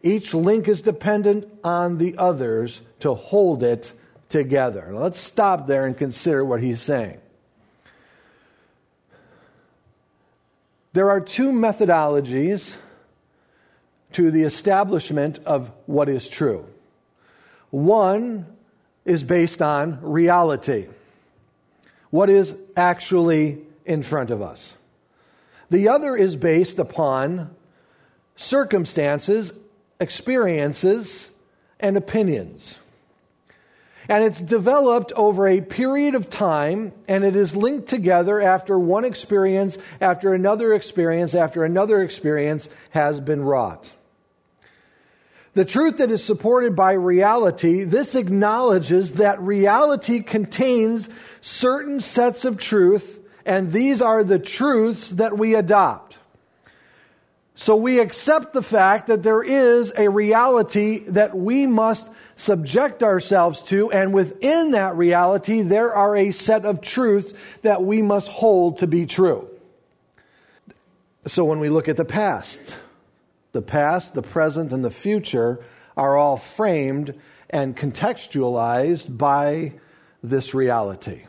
Each 0.02 0.34
link 0.34 0.68
is 0.68 0.82
dependent 0.82 1.48
on 1.64 1.98
the 1.98 2.18
others 2.18 2.82
to 3.02 3.14
hold 3.14 3.64
it 3.64 3.92
together. 4.30 4.88
Now 4.92 5.00
let's 5.00 5.20
stop 5.20 5.68
there 5.68 5.86
and 5.86 5.98
consider 5.98 6.44
what 6.44 6.62
he's 6.62 6.82
saying. 6.82 7.20
There 10.94 11.12
are 11.12 11.22
two 11.22 11.52
methodologies 11.52 12.76
to 14.14 14.32
the 14.32 14.44
establishment 14.44 15.40
of 15.46 15.72
what 15.86 16.10
is 16.10 16.28
true. 16.28 16.66
One 17.70 18.48
is 19.08 19.24
based 19.24 19.62
on 19.62 20.00
reality, 20.02 20.88
what 22.10 22.30
is 22.30 22.56
actually 22.76 23.60
in 23.86 24.04
front 24.04 24.30
of 24.32 24.42
us. 24.42 24.74
The 25.70 25.88
other 25.90 26.16
is 26.16 26.36
based 26.36 26.78
upon 26.78 27.56
circumstances, 28.36 29.54
experiences, 30.00 31.32
and 31.80 31.96
opinions. 31.96 32.78
And 34.10 34.24
it's 34.24 34.42
developed 34.42 35.14
over 35.14 35.48
a 35.48 35.62
period 35.62 36.16
of 36.16 36.30
time, 36.30 36.92
and 37.08 37.24
it 37.24 37.36
is 37.36 37.56
linked 37.56 37.88
together 37.88 38.42
after 38.42 38.78
one 38.78 39.06
experience, 39.06 39.78
after 40.02 40.34
another 40.34 40.74
experience, 40.74 41.34
after 41.34 41.64
another 41.64 42.02
experience 42.02 42.68
has 42.92 43.20
been 43.22 43.42
wrought. 43.42 43.94
The 45.58 45.66
truth 45.66 45.98
that 45.98 46.12
is 46.12 46.24
supported 46.24 46.76
by 46.76 46.92
reality, 46.92 47.84
this 47.84 48.14
acknowledges 48.14 49.14
that 49.14 49.42
reality 49.42 50.20
contains 50.20 51.10
certain 51.42 52.00
sets 52.00 52.46
of 52.46 52.60
truth, 52.60 53.18
and 53.44 53.72
these 53.72 54.00
are 54.00 54.24
the 54.24 54.38
truths 54.38 55.10
that 55.10 55.36
we 55.36 55.56
adopt. 55.56 56.20
So 57.56 57.76
we 57.76 57.98
accept 57.98 58.54
the 58.54 58.62
fact 58.62 59.08
that 59.08 59.24
there 59.24 59.42
is 59.42 59.92
a 59.98 60.12
reality 60.12 61.00
that 61.08 61.36
we 61.36 61.66
must 61.66 62.08
subject 62.36 63.02
ourselves 63.02 63.64
to, 63.64 63.92
and 63.92 64.14
within 64.14 64.70
that 64.74 64.96
reality, 64.96 65.64
there 65.64 65.92
are 65.92 66.16
a 66.16 66.30
set 66.30 66.66
of 66.66 66.82
truths 66.82 67.34
that 67.64 67.82
we 67.82 68.04
must 68.04 68.28
hold 68.28 68.78
to 68.78 68.86
be 68.86 69.08
true. 69.08 69.50
So 71.26 71.46
when 71.46 71.60
we 71.60 71.70
look 71.70 71.88
at 71.88 71.98
the 71.98 72.06
past, 72.06 72.62
the 73.58 73.62
past, 73.64 74.14
the 74.14 74.22
present, 74.22 74.72
and 74.72 74.86
the 74.86 74.92
future 74.92 75.60
are 75.98 76.16
all 76.16 76.38
framed 76.38 77.20
and 77.50 77.76
contextualized 77.76 79.18
by 79.18 79.74
this 80.22 80.54
reality. 80.54 81.26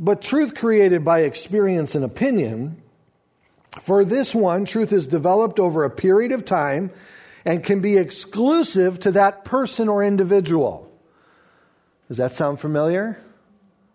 But 0.00 0.22
truth 0.22 0.54
created 0.54 1.04
by 1.04 1.20
experience 1.20 1.94
and 1.94 2.02
opinion, 2.02 2.80
for 3.82 4.06
this 4.06 4.34
one, 4.34 4.64
truth 4.64 4.90
is 4.90 5.06
developed 5.06 5.60
over 5.60 5.84
a 5.84 5.90
period 5.90 6.32
of 6.32 6.46
time 6.46 6.90
and 7.44 7.62
can 7.62 7.80
be 7.82 7.98
exclusive 7.98 9.00
to 9.00 9.10
that 9.10 9.44
person 9.44 9.90
or 9.90 10.02
individual. 10.02 10.90
Does 12.08 12.16
that 12.16 12.34
sound 12.34 12.58
familiar? 12.58 13.22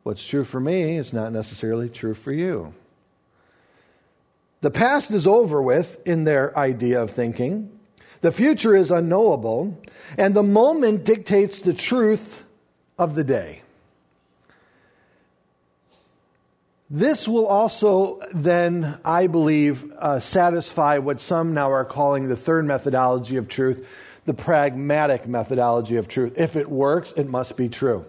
What's 0.03 0.23
true 0.23 0.43
for 0.43 0.59
me 0.59 0.97
is 0.97 1.13
not 1.13 1.31
necessarily 1.31 1.89
true 1.89 2.13
for 2.13 2.31
you. 2.31 2.75
The 4.61 4.71
past 4.71 5.11
is 5.11 5.25
over 5.25 5.61
with 5.61 6.05
in 6.05 6.25
their 6.25 6.57
idea 6.57 7.01
of 7.01 7.11
thinking. 7.11 7.71
The 8.21 8.31
future 8.31 8.75
is 8.75 8.91
unknowable, 8.91 9.81
and 10.17 10.35
the 10.35 10.43
moment 10.43 11.05
dictates 11.05 11.59
the 11.59 11.73
truth 11.73 12.43
of 12.97 13.15
the 13.15 13.23
day. 13.23 13.61
This 16.89 17.27
will 17.27 17.45
also 17.45 18.19
then, 18.33 18.99
I 19.05 19.27
believe, 19.27 19.89
uh, 19.93 20.19
satisfy 20.19 20.97
what 20.97 21.19
some 21.19 21.53
now 21.53 21.71
are 21.71 21.85
calling 21.85 22.27
the 22.27 22.35
third 22.35 22.65
methodology 22.65 23.37
of 23.37 23.47
truth, 23.47 23.87
the 24.25 24.33
pragmatic 24.33 25.27
methodology 25.27 25.97
of 25.97 26.07
truth. 26.07 26.33
If 26.35 26.55
it 26.55 26.69
works, 26.69 27.13
it 27.15 27.29
must 27.29 27.55
be 27.55 27.69
true. 27.69 28.05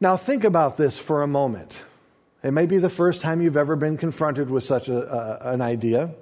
Now, 0.00 0.18
think 0.18 0.44
about 0.44 0.76
this 0.76 0.98
for 0.98 1.22
a 1.22 1.26
moment. 1.26 1.82
It 2.44 2.52
may 2.52 2.66
be 2.66 2.76
the 2.76 2.90
first 2.90 3.22
time 3.22 3.40
you've 3.40 3.56
ever 3.56 3.74
been 3.74 3.96
confronted 3.96 4.50
with 4.50 4.64
such 4.64 4.90
a, 4.90 4.98
uh, 4.98 5.52
an 5.54 5.62
idea. 5.62 6.14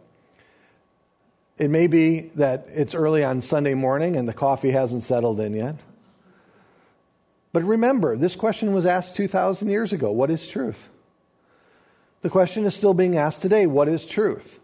It 1.59 1.69
may 1.69 1.89
be 1.89 2.31
that 2.37 2.67
it's 2.69 2.95
early 2.95 3.25
on 3.25 3.43
Sunday 3.43 3.75
morning 3.75 4.15
and 4.15 4.29
the 4.29 4.33
coffee 4.33 4.71
hasn't 4.71 5.03
settled 5.03 5.41
in 5.41 5.53
yet. 5.53 5.81
But 7.53 7.65
remember, 7.65 8.17
this 8.17 8.37
question 8.37 8.73
was 8.73 8.87
asked 8.87 9.17
2,000 9.17 9.69
years 9.69 9.93
ago 9.93 10.13
What 10.13 10.31
is 10.31 10.47
truth? 10.47 10.91
The 12.21 12.31
question 12.31 12.67
is 12.67 12.75
still 12.75 12.95
being 12.95 13.17
asked 13.17 13.43
today 13.43 13.67
What 13.67 13.89
is 13.89 14.07
truth? 14.07 14.61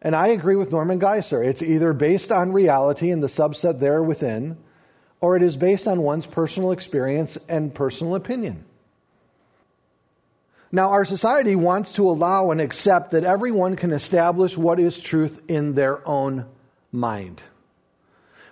And 0.00 0.14
I 0.14 0.28
agree 0.28 0.54
with 0.54 0.70
Norman 0.70 1.00
Geisler. 1.00 1.44
It's 1.44 1.62
either 1.62 1.92
based 1.92 2.30
on 2.30 2.52
reality 2.52 3.10
and 3.10 3.20
the 3.20 3.26
subset 3.26 3.80
there 3.80 4.04
within, 4.04 4.56
or 5.20 5.34
it 5.34 5.42
is 5.42 5.56
based 5.56 5.88
on 5.88 6.02
one's 6.02 6.26
personal 6.26 6.70
experience 6.70 7.36
and 7.48 7.74
personal 7.74 8.14
opinion. 8.14 8.64
Now, 10.70 10.90
our 10.90 11.04
society 11.04 11.56
wants 11.56 11.94
to 11.94 12.08
allow 12.08 12.50
and 12.50 12.60
accept 12.60 13.12
that 13.12 13.24
everyone 13.24 13.76
can 13.76 13.90
establish 13.90 14.56
what 14.56 14.78
is 14.78 14.98
truth 14.98 15.40
in 15.48 15.74
their 15.74 16.06
own 16.06 16.44
mind. 16.92 17.42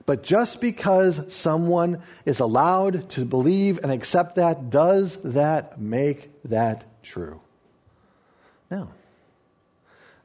But 0.07 0.23
just 0.23 0.61
because 0.61 1.21
someone 1.35 2.03
is 2.25 2.41
allowed 2.41 3.11
to 3.11 3.25
believe 3.25 3.81
and 3.83 3.93
accept 3.93 4.37
that, 4.37 4.71
does 4.71 5.19
that 5.25 5.81
make 5.81 6.31
that 6.45 6.85
true? 7.03 7.41
No, 8.71 8.89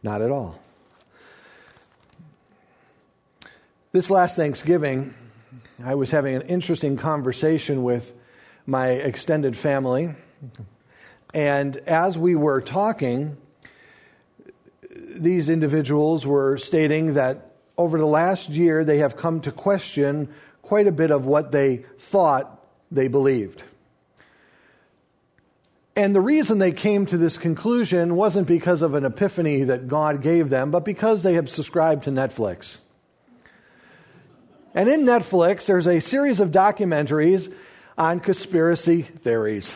not 0.03 0.21
at 0.21 0.31
all. 0.31 0.60
This 3.91 4.10
last 4.10 4.38
Thanksgiving, 4.38 5.13
I 5.83 5.95
was 5.95 6.12
having 6.12 6.36
an 6.36 6.43
interesting 6.43 6.95
conversation 6.95 7.83
with 7.83 8.13
my 8.65 8.89
extended 8.89 9.57
family. 9.57 10.15
And 11.33 11.77
as 11.77 12.17
we 12.17 12.35
were 12.35 12.61
talking, 12.61 13.38
these 14.89 15.50
individuals 15.50 16.25
were 16.25 16.57
stating 16.57 17.13
that 17.13 17.51
over 17.77 17.97
the 17.97 18.05
last 18.05 18.50
year, 18.50 18.83
they 18.83 18.97
have 18.97 19.17
come 19.17 19.41
to 19.41 19.51
question 19.51 20.33
quite 20.61 20.88
a 20.88 20.91
bit 20.91 21.11
of 21.11 21.25
what 21.25 21.51
they 21.51 21.85
thought 21.97 22.63
they 22.91 23.07
believed. 23.07 23.63
And 25.95 26.15
the 26.15 26.21
reason 26.21 26.59
they 26.59 26.71
came 26.71 27.05
to 27.07 27.17
this 27.17 27.38
conclusion 27.38 28.15
wasn't 28.15 28.47
because 28.47 28.81
of 28.81 28.93
an 28.93 29.05
epiphany 29.05 29.63
that 29.65 29.88
God 29.88 30.21
gave 30.21 30.50
them, 30.50 30.71
but 30.71 30.85
because 30.85 31.23
they 31.23 31.33
have 31.33 31.50
subscribed 31.50 32.05
to 32.05 32.11
Netflix. 32.11 32.77
And 34.74 34.87
in 34.87 35.01
Netflix, 35.01 35.65
there's 35.65 35.87
a 35.87 36.00
series 36.00 36.39
of 36.39 36.51
documentaries 36.51 37.53
on 37.98 38.22
conspiracy 38.22 39.01
theories. 39.01 39.75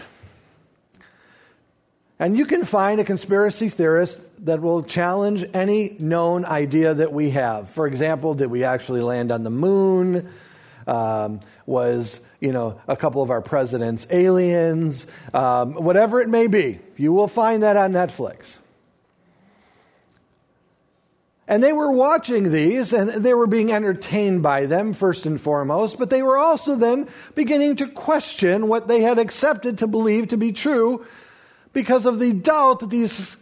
And 2.17 2.37
you 2.37 2.45
can 2.45 2.63
find 2.63 3.01
a 3.01 3.03
conspiracy 3.03 3.67
theorist 3.67 4.21
that 4.45 4.61
will 4.61 4.83
challenge 4.83 5.45
any 5.53 5.97
known 5.99 6.45
idea 6.45 6.93
that 6.93 7.11
we 7.11 7.31
have. 7.31 7.69
For 7.71 7.87
example, 7.87 8.35
did 8.35 8.47
we 8.47 8.63
actually 8.63 9.01
land 9.01 9.31
on 9.31 9.43
the 9.43 9.49
moon? 9.49 10.31
Um, 10.87 11.41
was 11.65 12.19
you 12.39 12.51
know 12.51 12.79
a 12.87 12.95
couple 12.95 13.21
of 13.21 13.31
our 13.31 13.41
presidents 13.41 14.07
aliens? 14.09 15.07
Um, 15.33 15.73
whatever 15.73 16.21
it 16.21 16.29
may 16.29 16.47
be, 16.47 16.79
you 16.95 17.11
will 17.11 17.27
find 17.27 17.63
that 17.63 17.75
on 17.75 17.91
Netflix. 17.91 18.57
And 21.47 21.61
they 21.61 21.73
were 21.73 21.91
watching 21.91 22.51
these 22.51 22.91
and 22.91 23.09
they 23.09 23.33
were 23.33 23.45
being 23.45 23.71
entertained 23.71 24.41
by 24.41 24.65
them, 24.65 24.93
first 24.93 25.25
and 25.27 25.39
foremost, 25.39 25.99
but 25.99 26.09
they 26.09 26.23
were 26.23 26.37
also 26.37 26.75
then 26.75 27.07
beginning 27.35 27.75
to 27.77 27.87
question 27.87 28.67
what 28.67 28.87
they 28.87 29.01
had 29.01 29.19
accepted 29.19 29.79
to 29.79 29.87
believe 29.87 30.29
to 30.29 30.37
be 30.37 30.53
true 30.53 31.05
because 31.75 32.05
of 32.05 32.19
the 32.19 32.31
doubt 32.31 32.79
that 32.79 32.89
these 32.89 33.35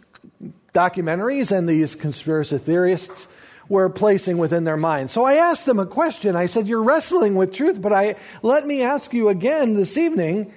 documentaries 0.74 1.56
and 1.56 1.68
these 1.68 1.94
conspiracy 1.94 2.58
theorists 2.58 3.28
were 3.68 3.88
placing 3.88 4.38
within 4.38 4.64
their 4.64 4.76
minds. 4.76 5.12
So 5.12 5.24
I 5.24 5.34
asked 5.34 5.66
them 5.66 5.78
a 5.78 5.86
question. 5.86 6.34
I 6.34 6.46
said, 6.46 6.68
You're 6.68 6.82
wrestling 6.82 7.36
with 7.36 7.54
truth, 7.54 7.80
but 7.80 7.92
I 7.92 8.16
let 8.42 8.66
me 8.66 8.82
ask 8.82 9.14
you 9.14 9.28
again 9.28 9.74
this 9.74 9.96
evening. 9.96 10.52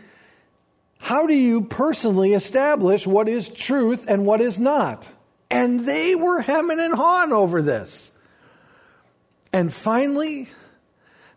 How 0.97 1.27
do 1.27 1.35
you 1.35 1.61
personally 1.61 2.33
establish 2.33 3.05
what 3.05 3.29
is 3.29 3.47
truth 3.47 4.05
and 4.07 4.25
what 4.25 4.41
is 4.41 4.57
not? 4.57 5.07
And 5.51 5.85
they 5.85 6.15
were 6.15 6.41
hemming 6.41 6.79
and 6.79 6.95
hawing 6.95 7.31
over 7.31 7.61
this. 7.61 8.09
And 9.53 9.71
finally, 9.71 10.49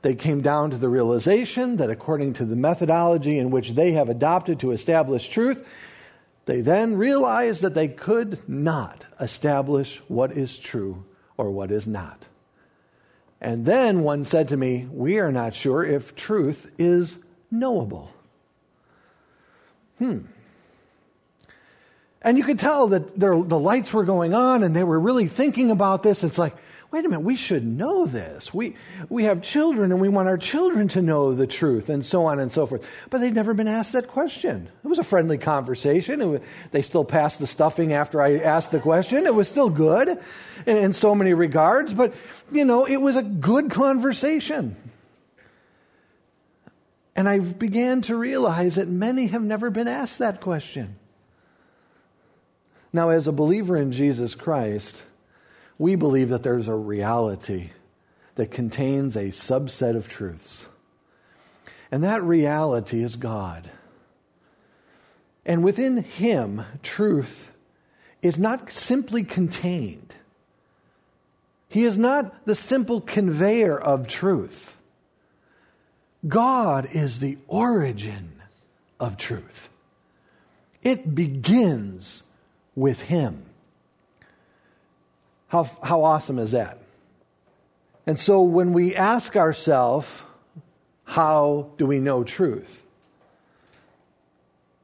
they 0.00 0.14
came 0.14 0.40
down 0.40 0.70
to 0.70 0.78
the 0.78 0.88
realization 0.88 1.76
that 1.76 1.90
according 1.90 2.32
to 2.34 2.46
the 2.46 2.56
methodology 2.56 3.38
in 3.38 3.50
which 3.50 3.72
they 3.72 3.92
have 3.92 4.08
adopted 4.08 4.60
to 4.60 4.72
establish 4.72 5.28
truth, 5.28 5.62
they 6.50 6.62
then 6.62 6.96
realized 6.96 7.62
that 7.62 7.74
they 7.74 7.86
could 7.86 8.40
not 8.48 9.06
establish 9.20 10.02
what 10.08 10.32
is 10.32 10.58
true 10.58 11.04
or 11.36 11.48
what 11.48 11.70
is 11.70 11.86
not. 11.86 12.26
And 13.40 13.64
then 13.64 14.02
one 14.02 14.24
said 14.24 14.48
to 14.48 14.56
me, 14.56 14.88
We 14.90 15.20
are 15.20 15.30
not 15.30 15.54
sure 15.54 15.84
if 15.84 16.16
truth 16.16 16.68
is 16.76 17.20
knowable. 17.52 18.12
Hmm. 19.98 20.22
And 22.20 22.36
you 22.36 22.42
could 22.42 22.58
tell 22.58 22.88
that 22.88 23.20
the 23.20 23.30
lights 23.30 23.92
were 23.92 24.02
going 24.02 24.34
on 24.34 24.64
and 24.64 24.74
they 24.74 24.82
were 24.82 24.98
really 24.98 25.28
thinking 25.28 25.70
about 25.70 26.02
this. 26.02 26.24
It's 26.24 26.36
like, 26.36 26.56
wait 26.90 27.04
a 27.04 27.08
minute, 27.08 27.20
we 27.20 27.36
should 27.36 27.64
know 27.64 28.04
this. 28.04 28.52
We, 28.52 28.74
we 29.08 29.24
have 29.24 29.42
children 29.42 29.92
and 29.92 30.00
we 30.00 30.08
want 30.08 30.28
our 30.28 30.36
children 30.36 30.88
to 30.88 31.02
know 31.02 31.32
the 31.34 31.46
truth 31.46 31.88
and 31.88 32.04
so 32.04 32.26
on 32.26 32.40
and 32.40 32.50
so 32.50 32.66
forth. 32.66 32.88
But 33.10 33.18
they'd 33.18 33.34
never 33.34 33.54
been 33.54 33.68
asked 33.68 33.92
that 33.92 34.08
question. 34.08 34.68
It 34.84 34.88
was 34.88 34.98
a 34.98 35.04
friendly 35.04 35.38
conversation. 35.38 36.28
Was, 36.28 36.40
they 36.72 36.82
still 36.82 37.04
passed 37.04 37.38
the 37.38 37.46
stuffing 37.46 37.92
after 37.92 38.20
I 38.20 38.38
asked 38.38 38.72
the 38.72 38.80
question. 38.80 39.26
It 39.26 39.34
was 39.34 39.48
still 39.48 39.70
good 39.70 40.08
in, 40.66 40.76
in 40.76 40.92
so 40.92 41.14
many 41.14 41.32
regards, 41.32 41.92
but 41.92 42.12
you 42.50 42.64
know, 42.64 42.84
it 42.86 42.96
was 42.96 43.14
a 43.14 43.22
good 43.22 43.70
conversation. 43.70 44.74
And 47.14 47.28
I 47.28 47.38
began 47.38 48.00
to 48.02 48.16
realize 48.16 48.76
that 48.76 48.88
many 48.88 49.26
have 49.26 49.42
never 49.42 49.70
been 49.70 49.88
asked 49.88 50.18
that 50.18 50.40
question. 50.40 50.96
Now, 52.92 53.10
as 53.10 53.28
a 53.28 53.32
believer 53.32 53.76
in 53.76 53.92
Jesus 53.92 54.34
Christ, 54.34 55.04
we 55.80 55.94
believe 55.94 56.28
that 56.28 56.42
there's 56.42 56.68
a 56.68 56.74
reality 56.74 57.70
that 58.34 58.50
contains 58.50 59.16
a 59.16 59.30
subset 59.30 59.96
of 59.96 60.10
truths. 60.10 60.66
And 61.90 62.04
that 62.04 62.22
reality 62.22 63.02
is 63.02 63.16
God. 63.16 63.70
And 65.46 65.64
within 65.64 66.02
Him, 66.02 66.66
truth 66.82 67.50
is 68.20 68.38
not 68.38 68.70
simply 68.70 69.22
contained. 69.22 70.14
He 71.66 71.84
is 71.84 71.96
not 71.96 72.44
the 72.44 72.54
simple 72.54 73.00
conveyor 73.00 73.80
of 73.80 74.06
truth. 74.06 74.76
God 76.28 76.90
is 76.92 77.20
the 77.20 77.38
origin 77.48 78.32
of 79.00 79.16
truth. 79.16 79.70
It 80.82 81.14
begins 81.14 82.22
with 82.76 83.00
Him. 83.00 83.46
How, 85.50 85.68
how 85.82 86.04
awesome 86.04 86.38
is 86.38 86.52
that? 86.52 86.78
And 88.06 88.18
so 88.18 88.42
when 88.42 88.72
we 88.72 88.94
ask 88.94 89.36
ourselves, 89.36 90.08
how 91.04 91.72
do 91.76 91.86
we 91.86 91.98
know 91.98 92.22
truth? 92.22 92.80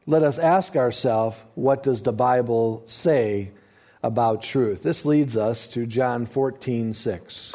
Let 0.06 0.24
us 0.24 0.38
ask 0.38 0.74
ourselves, 0.74 1.36
what 1.54 1.84
does 1.84 2.02
the 2.02 2.12
Bible 2.12 2.82
say 2.86 3.52
about 4.02 4.42
truth? 4.42 4.82
This 4.82 5.04
leads 5.04 5.36
us 5.36 5.68
to 5.68 5.86
John 5.86 6.26
14, 6.26 6.94
6. 6.94 7.54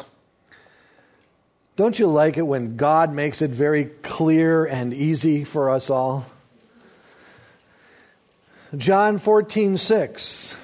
Don't 1.76 1.98
you 1.98 2.06
like 2.06 2.38
it 2.38 2.46
when 2.46 2.76
God 2.76 3.12
makes 3.12 3.42
it 3.42 3.50
very 3.50 3.84
clear 3.84 4.64
and 4.64 4.94
easy 4.94 5.44
for 5.44 5.68
us 5.68 5.90
all? 5.90 6.24
John 8.74 9.18
14, 9.18 9.76
6. 9.76 10.54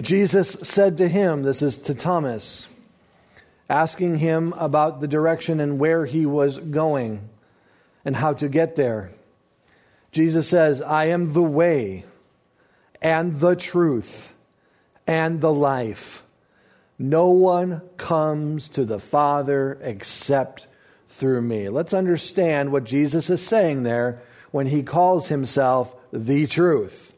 Jesus 0.00 0.56
said 0.62 0.98
to 0.98 1.08
him, 1.08 1.42
This 1.42 1.62
is 1.62 1.78
to 1.78 1.94
Thomas, 1.94 2.66
asking 3.68 4.16
him 4.16 4.52
about 4.56 5.00
the 5.00 5.08
direction 5.08 5.60
and 5.60 5.78
where 5.78 6.04
he 6.04 6.26
was 6.26 6.58
going 6.58 7.28
and 8.04 8.16
how 8.16 8.32
to 8.34 8.48
get 8.48 8.76
there. 8.76 9.12
Jesus 10.12 10.48
says, 10.48 10.82
I 10.82 11.06
am 11.06 11.32
the 11.32 11.42
way 11.42 12.04
and 13.00 13.40
the 13.40 13.56
truth 13.56 14.32
and 15.06 15.40
the 15.40 15.52
life. 15.52 16.22
No 16.98 17.30
one 17.30 17.82
comes 17.96 18.68
to 18.68 18.84
the 18.84 18.98
Father 18.98 19.78
except 19.82 20.66
through 21.08 21.42
me. 21.42 21.68
Let's 21.68 21.94
understand 21.94 22.72
what 22.72 22.84
Jesus 22.84 23.30
is 23.30 23.44
saying 23.44 23.82
there 23.82 24.22
when 24.50 24.66
he 24.66 24.82
calls 24.82 25.28
himself 25.28 25.94
the 26.12 26.46
truth. 26.46 27.14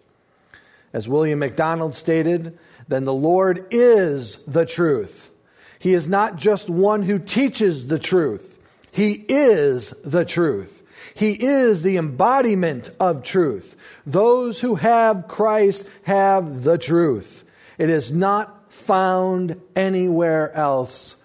As 0.92 1.08
William 1.08 1.38
MacDonald 1.38 1.94
stated, 1.94 2.58
then 2.88 3.04
the 3.04 3.14
Lord 3.14 3.66
is 3.70 4.38
the 4.46 4.66
truth. 4.66 5.30
He 5.78 5.94
is 5.94 6.06
not 6.06 6.36
just 6.36 6.70
one 6.70 7.02
who 7.02 7.18
teaches 7.18 7.86
the 7.86 7.98
truth, 7.98 8.58
He 8.90 9.12
is 9.28 9.92
the 10.04 10.24
truth. 10.24 10.82
He 11.14 11.32
is 11.32 11.82
the 11.82 11.96
embodiment 11.96 12.90
of 12.98 13.22
truth. 13.22 13.76
Those 14.06 14.60
who 14.60 14.76
have 14.76 15.28
Christ 15.28 15.84
have 16.04 16.62
the 16.62 16.78
truth. 16.78 17.44
It 17.76 17.90
is 17.90 18.10
not 18.12 18.72
found 18.72 19.60
anywhere 19.76 20.52
else. 20.54 21.16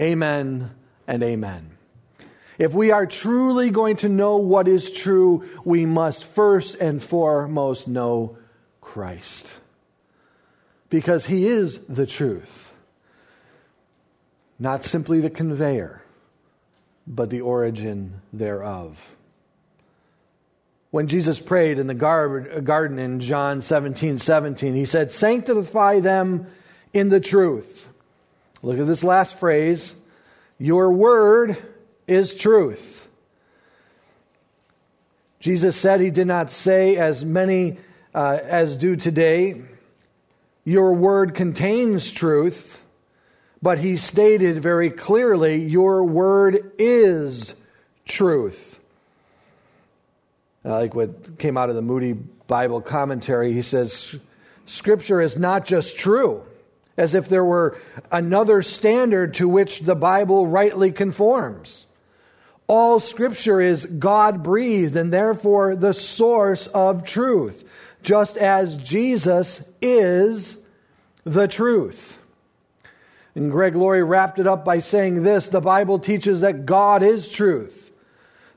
Amen 0.00 0.70
and 1.06 1.22
amen. 1.22 1.70
If 2.58 2.72
we 2.72 2.92
are 2.92 3.06
truly 3.06 3.70
going 3.70 3.96
to 3.96 4.08
know 4.08 4.36
what 4.36 4.68
is 4.68 4.90
true, 4.90 5.48
we 5.64 5.86
must 5.86 6.24
first 6.24 6.76
and 6.76 7.02
foremost 7.02 7.88
know 7.88 8.38
Christ. 8.80 9.54
Because 10.94 11.26
he 11.26 11.48
is 11.48 11.80
the 11.88 12.06
truth, 12.06 12.72
not 14.60 14.84
simply 14.84 15.18
the 15.18 15.28
conveyor, 15.28 16.00
but 17.04 17.30
the 17.30 17.40
origin 17.40 18.20
thereof. 18.32 19.04
When 20.92 21.08
Jesus 21.08 21.40
prayed 21.40 21.80
in 21.80 21.88
the 21.88 21.94
garden 21.94 23.00
in 23.00 23.18
John 23.18 23.60
17 23.60 24.18
17, 24.18 24.74
he 24.76 24.84
said, 24.84 25.10
Sanctify 25.10 25.98
them 25.98 26.46
in 26.92 27.08
the 27.08 27.18
truth. 27.18 27.88
Look 28.62 28.78
at 28.78 28.86
this 28.86 29.02
last 29.02 29.36
phrase 29.40 29.96
Your 30.58 30.92
word 30.92 31.56
is 32.06 32.36
truth. 32.36 33.08
Jesus 35.40 35.74
said 35.74 36.00
he 36.00 36.10
did 36.10 36.28
not 36.28 36.52
say, 36.52 36.94
as 36.94 37.24
many 37.24 37.78
uh, 38.14 38.38
as 38.44 38.76
do 38.76 38.94
today, 38.94 39.64
Your 40.64 40.94
word 40.94 41.34
contains 41.34 42.10
truth, 42.10 42.80
but 43.60 43.78
he 43.78 43.96
stated 43.96 44.62
very 44.62 44.90
clearly, 44.90 45.62
Your 45.62 46.04
word 46.04 46.72
is 46.78 47.54
truth. 48.06 48.80
I 50.64 50.70
like 50.70 50.94
what 50.94 51.38
came 51.38 51.58
out 51.58 51.68
of 51.68 51.76
the 51.76 51.82
Moody 51.82 52.14
Bible 52.14 52.80
commentary. 52.80 53.52
He 53.52 53.62
says, 53.62 54.16
Scripture 54.64 55.20
is 55.20 55.36
not 55.36 55.66
just 55.66 55.98
true, 55.98 56.46
as 56.96 57.14
if 57.14 57.28
there 57.28 57.44
were 57.44 57.78
another 58.10 58.62
standard 58.62 59.34
to 59.34 59.48
which 59.48 59.80
the 59.80 59.94
Bible 59.94 60.46
rightly 60.46 60.90
conforms. 60.90 61.84
All 62.66 62.98
Scripture 62.98 63.60
is 63.60 63.84
God 63.84 64.42
breathed 64.42 64.96
and 64.96 65.12
therefore 65.12 65.76
the 65.76 65.92
source 65.92 66.66
of 66.68 67.04
truth, 67.04 67.64
just 68.04 68.36
as 68.36 68.76
Jesus 68.76 69.62
is 69.80 70.56
the 71.24 71.48
truth. 71.48 72.18
And 73.34 73.50
Greg 73.50 73.74
Laurie 73.74 74.04
wrapped 74.04 74.38
it 74.38 74.46
up 74.46 74.64
by 74.64 74.78
saying 74.78 75.22
this 75.22 75.48
the 75.48 75.60
Bible 75.60 75.98
teaches 75.98 76.42
that 76.42 76.66
God 76.66 77.02
is 77.02 77.28
truth. 77.28 77.90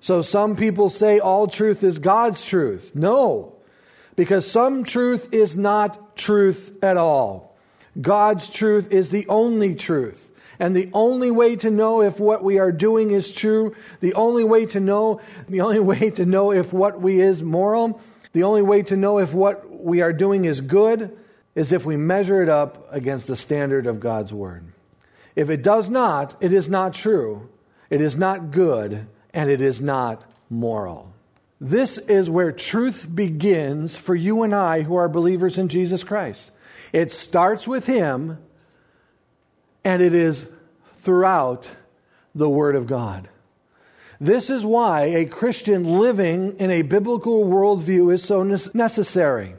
So 0.01 0.21
some 0.21 0.55
people 0.55 0.89
say 0.89 1.19
all 1.19 1.47
truth 1.47 1.83
is 1.83 1.97
God's 1.97 2.45
truth. 2.45 2.91
No, 2.93 3.55
because 4.15 4.49
some 4.49 4.83
truth 4.83 5.29
is 5.31 5.57
not 5.57 6.15
truth 6.15 6.71
at 6.83 6.97
all. 6.97 7.57
God's 7.99 8.49
truth 8.49 8.91
is 8.91 9.10
the 9.10 9.27
only 9.27 9.73
truth. 9.73 10.23
And 10.60 10.75
the 10.75 10.89
only 10.93 11.31
way 11.31 11.55
to 11.57 11.69
know 11.69 12.01
if 12.01 12.19
what 12.19 12.43
we 12.43 12.57
are 12.57 12.71
doing 12.71 13.12
is 13.12 13.31
true, 13.31 13.75
the 13.99 14.15
only 14.15 14.43
way 14.43 14.65
to 14.67 14.79
know, 14.79 15.21
the 15.47 15.62
only 15.62 15.79
way 15.91 16.10
to 16.12 16.25
know 16.25 16.51
if 16.51 16.73
what 16.73 17.01
we 17.01 17.21
is 17.21 17.41
moral, 17.41 18.01
the 18.33 18.43
only 18.43 18.61
way 18.61 18.83
to 18.83 18.95
know 18.95 19.19
if 19.19 19.33
what 19.33 19.83
we 19.83 20.01
are 20.01 20.13
doing 20.13 20.45
is 20.45 20.61
good 20.61 21.17
is 21.55 21.71
if 21.71 21.85
we 21.85 21.97
measure 21.97 22.41
it 22.41 22.49
up 22.49 22.87
against 22.91 23.27
the 23.27 23.35
standard 23.35 23.87
of 23.87 23.99
God's 23.99 24.33
word. 24.33 24.71
If 25.35 25.49
it 25.49 25.63
does 25.63 25.89
not, 25.89 26.35
it 26.41 26.53
is 26.53 26.69
not 26.69 26.93
true. 26.93 27.49
It 27.89 28.01
is 28.01 28.17
not 28.17 28.51
good 28.51 29.07
and 29.33 29.49
it 29.49 29.61
is 29.61 29.81
not 29.81 30.23
moral. 30.49 31.13
This 31.59 31.97
is 31.97 32.29
where 32.29 32.51
truth 32.51 33.07
begins 33.13 33.95
for 33.95 34.15
you 34.15 34.43
and 34.43 34.53
I 34.53 34.81
who 34.81 34.95
are 34.95 35.09
believers 35.09 35.57
in 35.57 35.69
Jesus 35.69 36.03
Christ. 36.03 36.51
It 36.93 37.11
starts 37.11 37.67
with 37.67 37.85
Him, 37.85 38.37
and 39.83 40.01
it 40.01 40.13
is 40.13 40.45
throughout 41.01 41.69
the 42.35 42.49
Word 42.49 42.75
of 42.75 42.87
God. 42.87 43.27
This 44.19 44.49
is 44.49 44.65
why 44.65 45.03
a 45.03 45.25
Christian 45.25 45.99
living 45.99 46.58
in 46.58 46.71
a 46.71 46.82
biblical 46.82 47.45
worldview 47.45 48.13
is 48.13 48.23
so 48.23 48.43
necessary. 48.43 49.56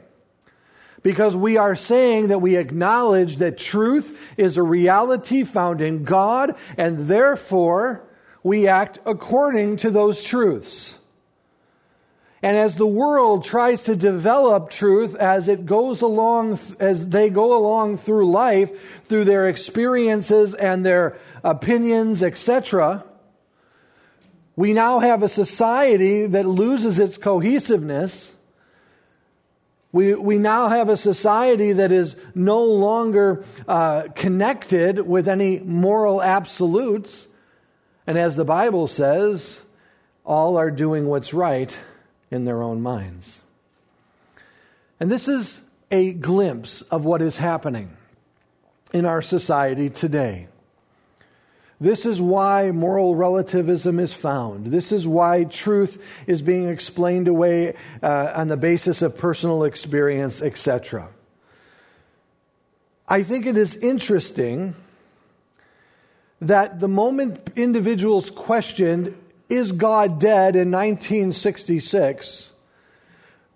Because 1.01 1.33
we 1.35 1.55
are 1.55 1.75
saying 1.75 2.27
that 2.27 2.41
we 2.41 2.57
acknowledge 2.57 3.37
that 3.37 3.57
truth 3.57 4.17
is 4.35 4.57
a 4.57 4.63
reality 4.63 5.45
found 5.45 5.79
in 5.79 6.03
God, 6.03 6.55
and 6.77 7.07
therefore 7.07 8.03
we 8.43 8.67
act 8.67 8.99
according 9.05 9.77
to 9.77 9.91
those 9.91 10.21
truths. 10.21 10.95
And 12.41 12.55
as 12.55 12.75
the 12.75 12.87
world 12.87 13.43
tries 13.43 13.83
to 13.83 13.95
develop 13.95 14.69
truth 14.69 15.15
as 15.15 15.47
it 15.47 15.65
goes 15.65 16.01
along, 16.01 16.59
as 16.79 17.09
they 17.09 17.29
go 17.29 17.57
along 17.57 17.97
through 17.97 18.31
life, 18.31 18.71
through 19.05 19.25
their 19.25 19.47
experiences 19.47 20.53
and 20.53 20.85
their 20.85 21.17
opinions, 21.43 22.23
etc., 22.23 23.05
we 24.59 24.73
now 24.73 24.99
have 24.99 25.23
a 25.23 25.29
society 25.29 26.25
that 26.25 26.45
loses 26.45 26.99
its 26.99 27.15
cohesiveness. 27.15 28.29
We, 29.93 30.15
we 30.15 30.37
now 30.37 30.67
have 30.67 30.89
a 30.89 30.97
society 30.97 31.71
that 31.71 31.93
is 31.93 32.17
no 32.35 32.65
longer 32.65 33.45
uh, 33.69 34.09
connected 34.15 34.99
with 34.99 35.29
any 35.29 35.59
moral 35.59 36.21
absolutes. 36.21 37.25
And 38.05 38.17
as 38.17 38.35
the 38.35 38.43
Bible 38.43 38.87
says, 38.87 39.61
all 40.25 40.57
are 40.57 40.71
doing 40.71 41.07
what's 41.07 41.33
right 41.33 41.73
in 42.29 42.43
their 42.43 42.61
own 42.61 42.81
minds. 42.81 43.39
And 44.99 45.09
this 45.09 45.29
is 45.29 45.61
a 45.89 46.11
glimpse 46.11 46.81
of 46.81 47.05
what 47.05 47.21
is 47.21 47.37
happening 47.37 47.95
in 48.91 49.05
our 49.05 49.21
society 49.21 49.89
today. 49.89 50.49
This 51.81 52.05
is 52.05 52.21
why 52.21 52.71
moral 52.71 53.15
relativism 53.15 53.99
is 53.99 54.13
found. 54.13 54.67
This 54.67 54.91
is 54.91 55.07
why 55.07 55.45
truth 55.45 56.01
is 56.27 56.41
being 56.41 56.67
explained 56.67 57.29
away 57.29 57.75
uh, 58.03 58.33
on 58.35 58.49
the 58.49 58.57
basis 58.57 59.01
of 59.01 59.17
personal 59.17 59.63
experience, 59.63 60.41
etc. 60.41 61.09
I 63.07 63.23
think 63.23 63.45
it 63.45 63.55
is 63.55 63.75
interesting 63.75 64.75
that 66.41 66.79
the 66.79 66.87
moment 66.87 67.49
individuals 67.55 68.29
questioned, 68.29 69.15
is 69.49 69.71
God 69.71 70.19
dead 70.19 70.55
in 70.55 70.71
1966, 70.71 72.49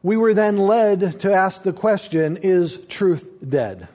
we 0.01 0.17
were 0.17 0.33
then 0.33 0.57
led 0.57 1.19
to 1.21 1.31
ask 1.31 1.63
the 1.63 1.71
question, 1.71 2.37
is 2.37 2.77
truth 2.89 3.27
dead? 3.47 3.87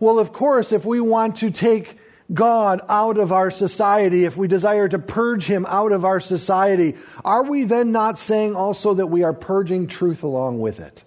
Well, 0.00 0.18
of 0.18 0.32
course, 0.32 0.72
if 0.72 0.84
we 0.84 1.00
want 1.00 1.36
to 1.36 1.50
take 1.50 1.98
God 2.32 2.80
out 2.88 3.18
of 3.18 3.32
our 3.32 3.50
society, 3.50 4.24
if 4.24 4.36
we 4.36 4.48
desire 4.48 4.88
to 4.88 4.98
purge 4.98 5.44
him 5.44 5.66
out 5.68 5.92
of 5.92 6.04
our 6.04 6.20
society, 6.20 6.96
are 7.24 7.44
we 7.44 7.64
then 7.64 7.92
not 7.92 8.18
saying 8.18 8.56
also 8.56 8.94
that 8.94 9.08
we 9.08 9.22
are 9.22 9.34
purging 9.34 9.86
truth 9.86 10.22
along 10.22 10.60
with 10.60 10.80
it? 10.80 11.04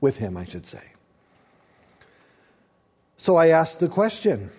With 0.00 0.16
him, 0.16 0.36
I 0.36 0.44
should 0.44 0.66
say. 0.66 0.82
So 3.16 3.36
I 3.36 3.48
ask 3.48 3.78
the 3.78 3.88
question 3.88 4.50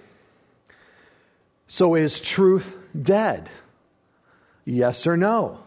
so 1.68 1.96
is 1.96 2.20
truth 2.20 2.76
dead? 3.00 3.50
Yes 4.64 5.06
or 5.06 5.18
no? 5.18 5.60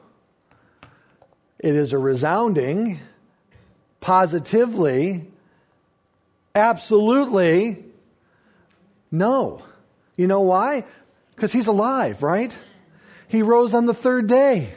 It 1.59 1.74
is 1.74 1.92
a 1.92 1.98
resounding, 1.98 2.98
positively, 4.00 5.26
absolutely 6.55 7.85
no. 9.11 9.62
You 10.20 10.26
know 10.26 10.42
why? 10.42 10.85
Because 11.35 11.50
he's 11.50 11.66
alive, 11.66 12.22
right? 12.22 12.54
He 13.26 13.40
rose 13.40 13.72
on 13.72 13.87
the 13.87 13.94
third 13.94 14.26
day. 14.26 14.74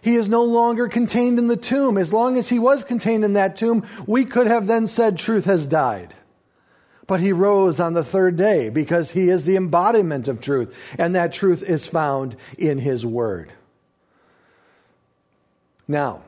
He 0.00 0.14
is 0.14 0.26
no 0.26 0.42
longer 0.44 0.88
contained 0.88 1.38
in 1.38 1.48
the 1.48 1.56
tomb. 1.58 1.98
As 1.98 2.14
long 2.14 2.38
as 2.38 2.48
he 2.48 2.58
was 2.58 2.82
contained 2.82 3.24
in 3.24 3.34
that 3.34 3.56
tomb, 3.56 3.86
we 4.06 4.24
could 4.24 4.46
have 4.46 4.66
then 4.66 4.88
said 4.88 5.18
truth 5.18 5.44
has 5.44 5.66
died. 5.66 6.14
But 7.06 7.20
he 7.20 7.30
rose 7.30 7.78
on 7.78 7.92
the 7.92 8.02
third 8.02 8.36
day 8.38 8.70
because 8.70 9.10
he 9.10 9.28
is 9.28 9.44
the 9.44 9.56
embodiment 9.56 10.28
of 10.28 10.40
truth, 10.40 10.74
and 10.96 11.14
that 11.14 11.34
truth 11.34 11.62
is 11.62 11.86
found 11.86 12.34
in 12.56 12.78
his 12.78 13.04
word. 13.04 13.52
Now, 15.86 16.22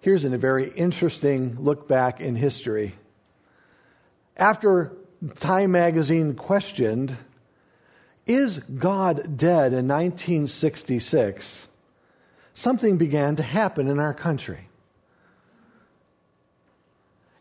here's 0.00 0.24
a 0.24 0.36
very 0.36 0.72
interesting 0.72 1.56
look 1.60 1.86
back 1.86 2.20
in 2.20 2.34
history. 2.34 2.96
After 4.36 4.90
Time 5.38 5.72
magazine 5.72 6.34
questioned, 6.34 7.16
Is 8.26 8.58
God 8.58 9.36
dead 9.36 9.72
in 9.72 9.86
1966? 9.86 11.66
Something 12.54 12.96
began 12.96 13.36
to 13.36 13.42
happen 13.42 13.88
in 13.88 13.98
our 13.98 14.14
country. 14.14 14.68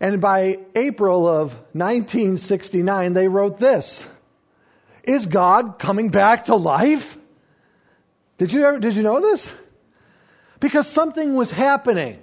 And 0.02 0.22
by 0.22 0.60
April 0.76 1.28
of 1.28 1.54
1969, 1.74 3.13
they 3.13 3.28
wrote 3.28 3.60
this 3.60 4.08
Is 5.04 5.26
God 5.26 5.80
coming 5.80 6.10
back 6.10 6.46
to 6.46 6.56
life? 6.56 7.18
Did 8.38 8.54
you, 8.54 8.65
ever, 8.65 8.80
did 8.80 8.96
you 8.96 9.04
know 9.04 9.20
this? 9.20 9.52
Because 10.60 10.88
something 10.88 11.36
was 11.36 11.52
happening. 11.52 12.22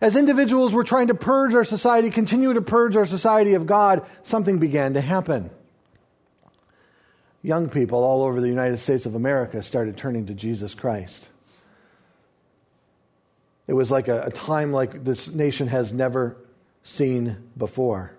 As 0.00 0.16
individuals 0.16 0.72
were 0.72 0.84
trying 0.84 1.08
to 1.08 1.14
purge 1.14 1.54
our 1.54 1.64
society, 1.64 2.10
continue 2.10 2.54
to 2.54 2.62
purge 2.62 2.96
our 2.96 3.04
society 3.04 3.54
of 3.54 3.66
God, 3.66 4.06
something 4.22 4.58
began 4.58 4.94
to 4.94 5.00
happen. 5.00 5.50
Young 7.42 7.68
people 7.68 8.02
all 8.02 8.22
over 8.22 8.40
the 8.40 8.48
United 8.48 8.78
States 8.78 9.06
of 9.06 9.14
America 9.14 9.62
started 9.62 9.96
turning 9.96 10.26
to 10.26 10.34
Jesus 10.34 10.74
Christ. 10.74 11.28
It 13.66 13.74
was 13.74 13.90
like 13.90 14.08
a, 14.08 14.22
a 14.22 14.30
time 14.30 14.72
like 14.72 15.04
this 15.04 15.28
nation 15.28 15.68
has 15.68 15.92
never 15.92 16.36
seen 16.82 17.36
before. 17.56 18.12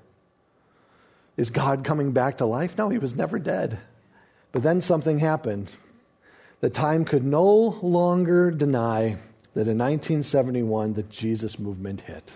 Is 1.36 1.50
God 1.50 1.84
coming 1.84 2.12
back 2.12 2.38
to 2.38 2.46
life? 2.46 2.78
No, 2.78 2.90
he 2.90 3.00
was 3.00 3.16
never 3.16 3.40
dead. 3.40 3.80
But 4.52 4.64
then 4.64 4.82
something 4.82 5.18
happened. 5.18 5.72
The 6.60 6.70
time 6.70 7.06
could 7.06 7.24
no 7.24 7.80
longer 7.82 8.52
deny 8.52 9.18
that 9.54 9.68
in 9.68 9.78
1971 9.78 10.94
the 10.94 11.04
Jesus 11.04 11.60
movement 11.60 12.02
hit. 12.02 12.32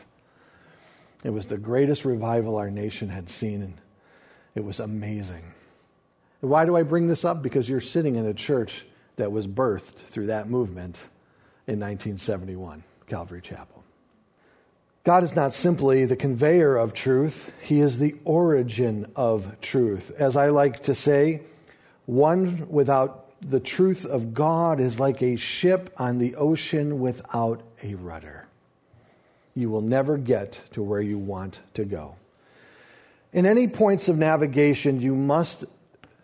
It 1.23 1.30
was 1.30 1.47
the 1.47 1.58
greatest 1.58 2.06
revival 2.06 2.58
our 2.58 2.69
nation 2.69 3.10
had 3.10 3.30
seen, 3.30 3.62
and 3.62 3.73
it 4.54 4.63
was 4.63 4.80
amazing. 4.80 5.43
Why 6.41 6.65
do 6.65 6.75
I 6.75 6.84
bring 6.84 7.08
this 7.08 7.25
up? 7.25 7.41
Because 7.41 7.67
you're 7.67 7.82
sitting 7.82 8.15
in 8.15 8.28
a 8.28 8.34
church 8.34 8.86
that 9.15 9.32
was 9.32 9.47
birthed 9.47 9.95
through 9.95 10.28
that 10.28 10.49
movement 10.49 10.97
in 11.67 11.80
1971, 11.80 12.84
Calvary 13.08 13.41
Chapel. 13.41 13.84
God 15.04 15.23
is 15.23 15.36
not 15.36 15.54
simply 15.54 16.06
the 16.06 16.15
conveyor 16.15 16.75
of 16.75 16.93
truth, 16.93 17.51
He 17.62 17.80
is 17.80 17.99
the 17.99 18.15
origin 18.25 19.12
of 19.15 19.60
truth. 19.62 20.12
As 20.17 20.36
I 20.36 20.49
like 20.49 20.84
to 20.84 20.95
say, 20.95 21.41
one 22.06 22.67
without 22.69 23.24
the 23.47 23.60
truth 23.60 24.05
of 24.05 24.34
God 24.34 24.79
is 24.79 24.99
like 24.99 25.21
a 25.21 25.36
ship 25.36 25.93
on 25.97 26.17
the 26.17 26.36
ocean 26.36 26.99
without 26.99 27.62
a 27.84 27.93
rudder. 27.95 28.47
You 29.53 29.69
will 29.69 29.81
never 29.81 30.17
get 30.17 30.60
to 30.71 30.81
where 30.81 31.01
you 31.01 31.19
want 31.19 31.60
to 31.75 31.86
go. 31.86 32.15
In 33.34 33.45
any 33.45 33.67
points 33.67 34.10
of 34.10 34.17
navigation, 34.17 34.99
you 34.99 35.15
must 35.15 35.63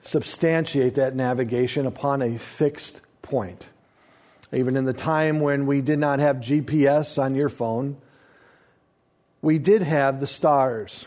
substantiate 0.03 0.95
that 0.95 1.15
navigation 1.15 1.86
upon 1.86 2.21
a 2.23 2.38
fixed 2.39 3.01
point. 3.21 3.67
Even 4.51 4.75
in 4.75 4.86
the 4.86 4.93
time 4.93 5.41
when 5.41 5.67
we 5.67 5.81
did 5.81 5.99
not 5.99 6.19
have 6.19 6.38
GPS 6.38 7.21
on 7.21 7.36
your 7.36 7.49
phone, 7.49 7.97
we 9.41 9.60
did 9.60 9.84
have 9.84 10.19
the 10.19 10.27
stars. 10.27 11.05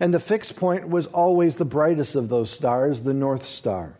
And 0.00 0.12
the 0.12 0.20
fixed 0.20 0.56
point 0.56 0.88
was 0.88 1.06
always 1.06 1.56
the 1.56 1.64
brightest 1.64 2.16
of 2.16 2.28
those 2.28 2.50
stars, 2.50 3.02
the 3.02 3.14
North 3.14 3.46
Star. 3.46 3.94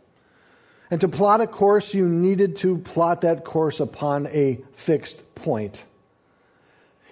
And 0.91 1.01
to 1.03 1.09
plot 1.09 1.41
a 1.41 1.47
course, 1.47 1.95
you 1.95 2.09
needed 2.09 2.57
to 2.57 2.79
plot 2.79 3.21
that 3.21 3.45
course 3.45 3.79
upon 3.79 4.27
a 4.29 4.61
fixed 4.73 5.35
point. 5.35 5.85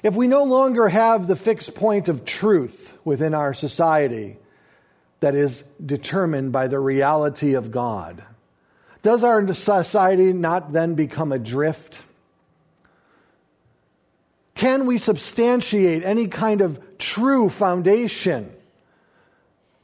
If 0.03 0.15
we 0.15 0.27
no 0.27 0.45
longer 0.45 0.89
have 0.89 1.27
the 1.27 1.37
fixed 1.37 1.75
point 1.75 2.09
of 2.09 2.25
truth 2.25 2.97
within 3.05 3.35
our 3.35 3.55
society 3.55 4.37
that 5.21 5.35
is 5.35 5.65
determined 5.85 6.53
by 6.53 6.69
the 6.69 6.79
reality 6.79 7.55
of 7.55 7.71
God, 7.71 8.23
does 9.03 9.23
our 9.23 9.55
society 9.55 10.33
not 10.33 10.73
then 10.73 10.95
become 10.95 11.33
adrift? 11.33 12.03
Can 14.55 14.87
we 14.87 14.99
substantiate 14.99 16.05
any 16.05 16.27
kind 16.27 16.61
of 16.61 16.99
true 16.99 17.49
foundation 17.49 18.53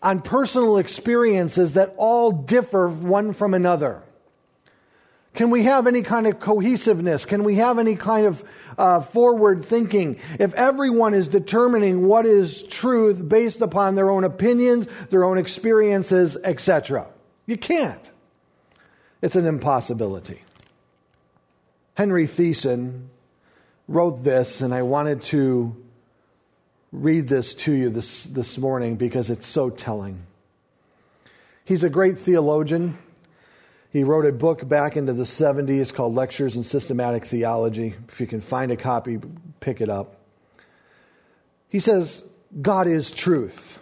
on 0.04 0.20
personal 0.20 0.76
experiences 0.76 1.74
that 1.74 1.94
all 1.96 2.30
differ 2.30 2.88
one 2.88 3.32
from 3.32 3.54
another? 3.54 4.02
Can 5.34 5.50
we 5.50 5.64
have 5.64 5.88
any 5.88 6.02
kind 6.02 6.28
of 6.28 6.38
cohesiveness? 6.38 7.24
Can 7.24 7.42
we 7.42 7.56
have 7.56 7.80
any 7.80 7.96
kind 7.96 8.26
of 8.26 8.44
uh, 8.78 9.00
forward 9.00 9.64
thinking? 9.64 10.20
If 10.38 10.54
everyone 10.54 11.12
is 11.12 11.26
determining 11.26 12.06
what 12.06 12.24
is 12.24 12.62
truth 12.62 13.28
based 13.28 13.60
upon 13.60 13.96
their 13.96 14.10
own 14.10 14.22
opinions, 14.22 14.86
their 15.10 15.24
own 15.24 15.38
experiences, 15.38 16.36
etc., 16.44 17.08
you 17.46 17.56
can't. 17.56 18.10
It's 19.22 19.34
an 19.34 19.46
impossibility. 19.46 20.42
Henry 21.94 22.26
Thiessen 22.26 23.06
wrote 23.88 24.22
this, 24.22 24.60
and 24.60 24.72
I 24.72 24.82
wanted 24.82 25.22
to 25.22 25.83
read 26.94 27.26
this 27.26 27.54
to 27.54 27.72
you 27.72 27.90
this, 27.90 28.24
this 28.24 28.56
morning 28.56 28.94
because 28.94 29.28
it's 29.28 29.46
so 29.46 29.68
telling. 29.68 30.24
He's 31.64 31.82
a 31.82 31.90
great 31.90 32.18
theologian. 32.18 32.96
He 33.90 34.04
wrote 34.04 34.26
a 34.26 34.32
book 34.32 34.66
back 34.68 34.96
into 34.96 35.12
the 35.12 35.24
70s 35.24 35.92
called 35.92 36.14
Lectures 36.14 36.56
in 36.56 36.62
Systematic 36.62 37.24
Theology. 37.24 37.94
If 38.08 38.20
you 38.20 38.26
can 38.26 38.40
find 38.40 38.70
a 38.70 38.76
copy, 38.76 39.18
pick 39.60 39.80
it 39.80 39.88
up. 39.88 40.20
He 41.68 41.80
says, 41.80 42.22
God 42.60 42.86
is 42.86 43.10
truth. 43.10 43.80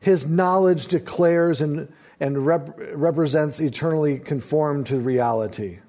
His 0.00 0.24
knowledge 0.24 0.86
declares 0.86 1.60
and, 1.60 1.92
and 2.20 2.46
rep- 2.46 2.78
represents 2.94 3.58
eternally 3.58 4.20
conformed 4.20 4.86
to 4.86 5.00
reality. 5.00 5.80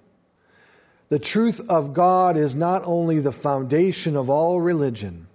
The 1.09 1.19
truth 1.19 1.61
of 1.69 1.93
God 1.93 2.37
is 2.37 2.55
not 2.55 2.83
only 2.85 3.19
the 3.19 3.31
foundation 3.31 4.15
of 4.15 4.29
all 4.29 4.59
religion, 4.59 5.27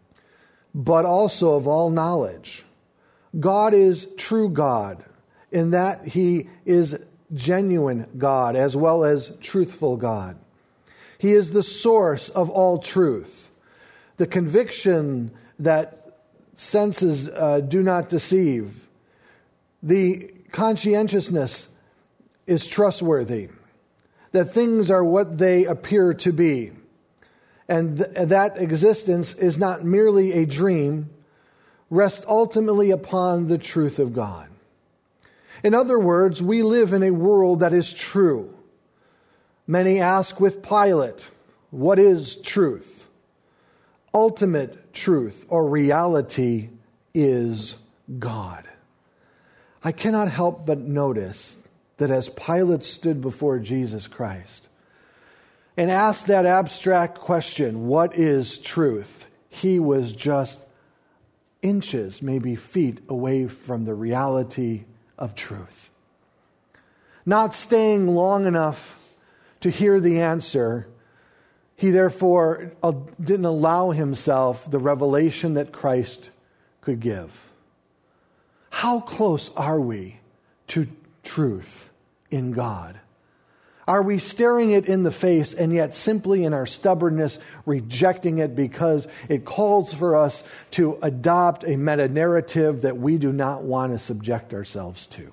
but 0.75 1.05
also 1.05 1.55
of 1.55 1.67
all 1.67 1.91
knowledge. 1.91 2.65
God 3.39 3.75
is 3.75 4.07
true 4.17 4.49
God 4.49 5.05
in 5.53 5.71
that 5.71 6.07
he 6.07 6.49
is 6.65 6.99
genuine 7.33 8.07
God 8.19 8.57
as 8.57 8.77
well 8.77 9.05
as 9.05 9.33
truthful 9.41 9.97
God. 9.97 10.37
He 11.19 11.33
is 11.33 11.53
the 11.53 11.63
source 11.63 12.29
of 12.29 12.51
all 12.51 12.79
truth. 12.79 13.51
The 14.17 14.27
conviction 14.27 15.31
that 15.59 16.19
senses 16.57 17.29
uh, 17.29 17.61
do 17.61 17.83
not 17.83 18.09
deceive. 18.09 18.89
The 19.83 20.33
conscientiousness 20.53 21.67
is 22.47 22.67
trustworthy. 22.67 23.49
That 24.33 24.53
things 24.53 24.91
are 24.91 25.05
what 25.05 25.39
they 25.39 25.65
appear 25.65 26.15
to 26.15 26.33
be 26.33 26.73
and 27.68 27.98
th- 27.98 28.29
that 28.29 28.59
existence 28.59 29.35
is 29.35 29.59
not 29.59 29.85
merely 29.85 30.33
a 30.33 30.46
dream, 30.46 31.11
rests 31.90 32.24
ultimately 32.29 32.90
upon 32.90 33.48
the 33.48 33.59
truth 33.59 33.98
of 33.98 34.12
God. 34.12 34.48
In 35.62 35.74
other 35.74 35.98
words, 35.98 36.42
we 36.42 36.62
live 36.62 36.92
in 36.92 37.03
a 37.03 37.11
world 37.11 37.61
that 37.61 37.72
is 37.72 37.92
true. 37.92 38.55
Many 39.66 40.00
ask 40.00 40.38
with 40.38 40.62
Pilate, 40.62 41.27
what 41.70 41.98
is 41.98 42.37
truth? 42.37 43.09
Ultimate 44.12 44.92
truth 44.92 45.46
or 45.48 45.66
reality 45.66 46.68
is 47.14 47.77
God. 48.18 48.68
I 49.83 49.92
cannot 49.92 50.31
help 50.31 50.66
but 50.66 50.79
notice 50.79 51.57
that 51.96 52.11
as 52.11 52.29
Pilate 52.29 52.85
stood 52.85 53.20
before 53.20 53.59
Jesus 53.59 54.07
Christ, 54.07 54.68
and 55.77 55.91
asked 55.91 56.27
that 56.29 56.47
abstract 56.47 57.19
question 57.19 57.87
what 57.87 58.17
is 58.17 58.59
truth? 58.59 59.27
He 59.49 59.79
was 59.79 60.13
just 60.13 60.61
inches, 61.63 62.23
maybe 62.23 62.57
feet 62.57 63.01
away 63.09 63.47
from 63.47 63.85
the 63.85 63.95
reality 63.95 64.85
of 65.19 65.35
truth. 65.35 65.91
Not 67.27 67.55
staying 67.55 68.09
long 68.09 68.47
enough 68.47 68.99
to 69.61 69.71
hear 69.71 69.99
the 69.99 70.21
answer, 70.21 70.87
he 71.77 71.91
therefore 71.91 72.73
uh, 72.83 72.93
didn't 73.23 73.47
allow 73.47 73.91
himself 73.91 74.71
the 74.71 74.79
revelation 74.79 75.55
that 75.55 75.73
Christ 75.73 76.31
could 76.81 77.01
give. 77.01 77.45
How 78.71 79.01
close 79.01 79.51
are 79.57 79.81
we 79.81 80.19
to 80.69 80.87
truth 81.23 81.91
in 82.31 82.53
God? 82.53 83.01
Are 83.87 84.03
we 84.03 84.18
staring 84.18 84.70
it 84.70 84.87
in 84.87 85.03
the 85.03 85.11
face 85.11 85.53
and 85.53 85.73
yet 85.73 85.94
simply 85.94 86.44
in 86.44 86.55
our 86.55 86.64
stubbornness 86.64 87.38
rejecting 87.66 88.38
it 88.38 88.57
because 88.57 89.07
it 89.29 89.44
calls 89.44 89.92
for 89.92 90.16
us 90.16 90.42
to 90.73 90.99
adopt 91.03 91.64
a 91.64 91.77
meta 91.77 92.09
narrative 92.09 92.83
that 92.83 92.97
we 92.97 93.18
do 93.18 93.33
not 93.33 93.62
want 93.62 93.92
to 93.92 93.99
subject 93.99 94.55
ourselves 94.55 95.07
to? 95.07 95.33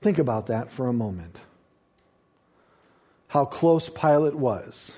Think 0.00 0.18
about 0.18 0.46
that 0.46 0.72
for 0.72 0.88
a 0.88 0.92
moment. 0.92 1.36
How 3.28 3.44
close 3.44 3.90
Pilate 3.90 4.36
was. 4.36 4.92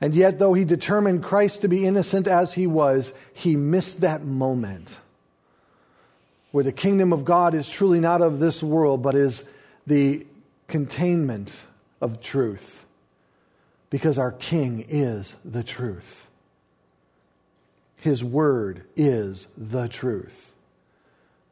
And 0.00 0.14
yet, 0.14 0.38
though 0.38 0.52
he 0.52 0.64
determined 0.64 1.22
Christ 1.22 1.60
to 1.60 1.68
be 1.68 1.86
innocent 1.86 2.26
as 2.26 2.52
he 2.52 2.66
was, 2.66 3.12
he 3.32 3.56
missed 3.56 4.00
that 4.00 4.24
moment 4.24 4.90
where 6.52 6.64
the 6.64 6.72
kingdom 6.72 7.12
of 7.12 7.24
God 7.24 7.54
is 7.54 7.68
truly 7.68 7.98
not 7.98 8.22
of 8.22 8.38
this 8.38 8.62
world, 8.62 9.02
but 9.02 9.14
is 9.14 9.44
the 9.86 10.26
containment 10.68 11.52
of 12.00 12.20
truth. 12.20 12.86
Because 13.90 14.18
our 14.18 14.32
King 14.32 14.86
is 14.88 15.34
the 15.44 15.62
truth. 15.62 16.26
His 17.96 18.22
word 18.24 18.84
is 18.96 19.46
the 19.56 19.88
truth. 19.88 20.52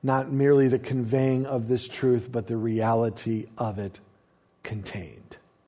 Not 0.02 0.32
merely 0.32 0.68
the 0.68 0.78
conveying 0.78 1.44
of 1.44 1.68
this 1.68 1.86
truth, 1.86 2.28
but 2.32 2.46
the 2.46 2.56
reality 2.56 3.46
of 3.58 3.78
it 3.78 4.00
contained. 4.62 5.36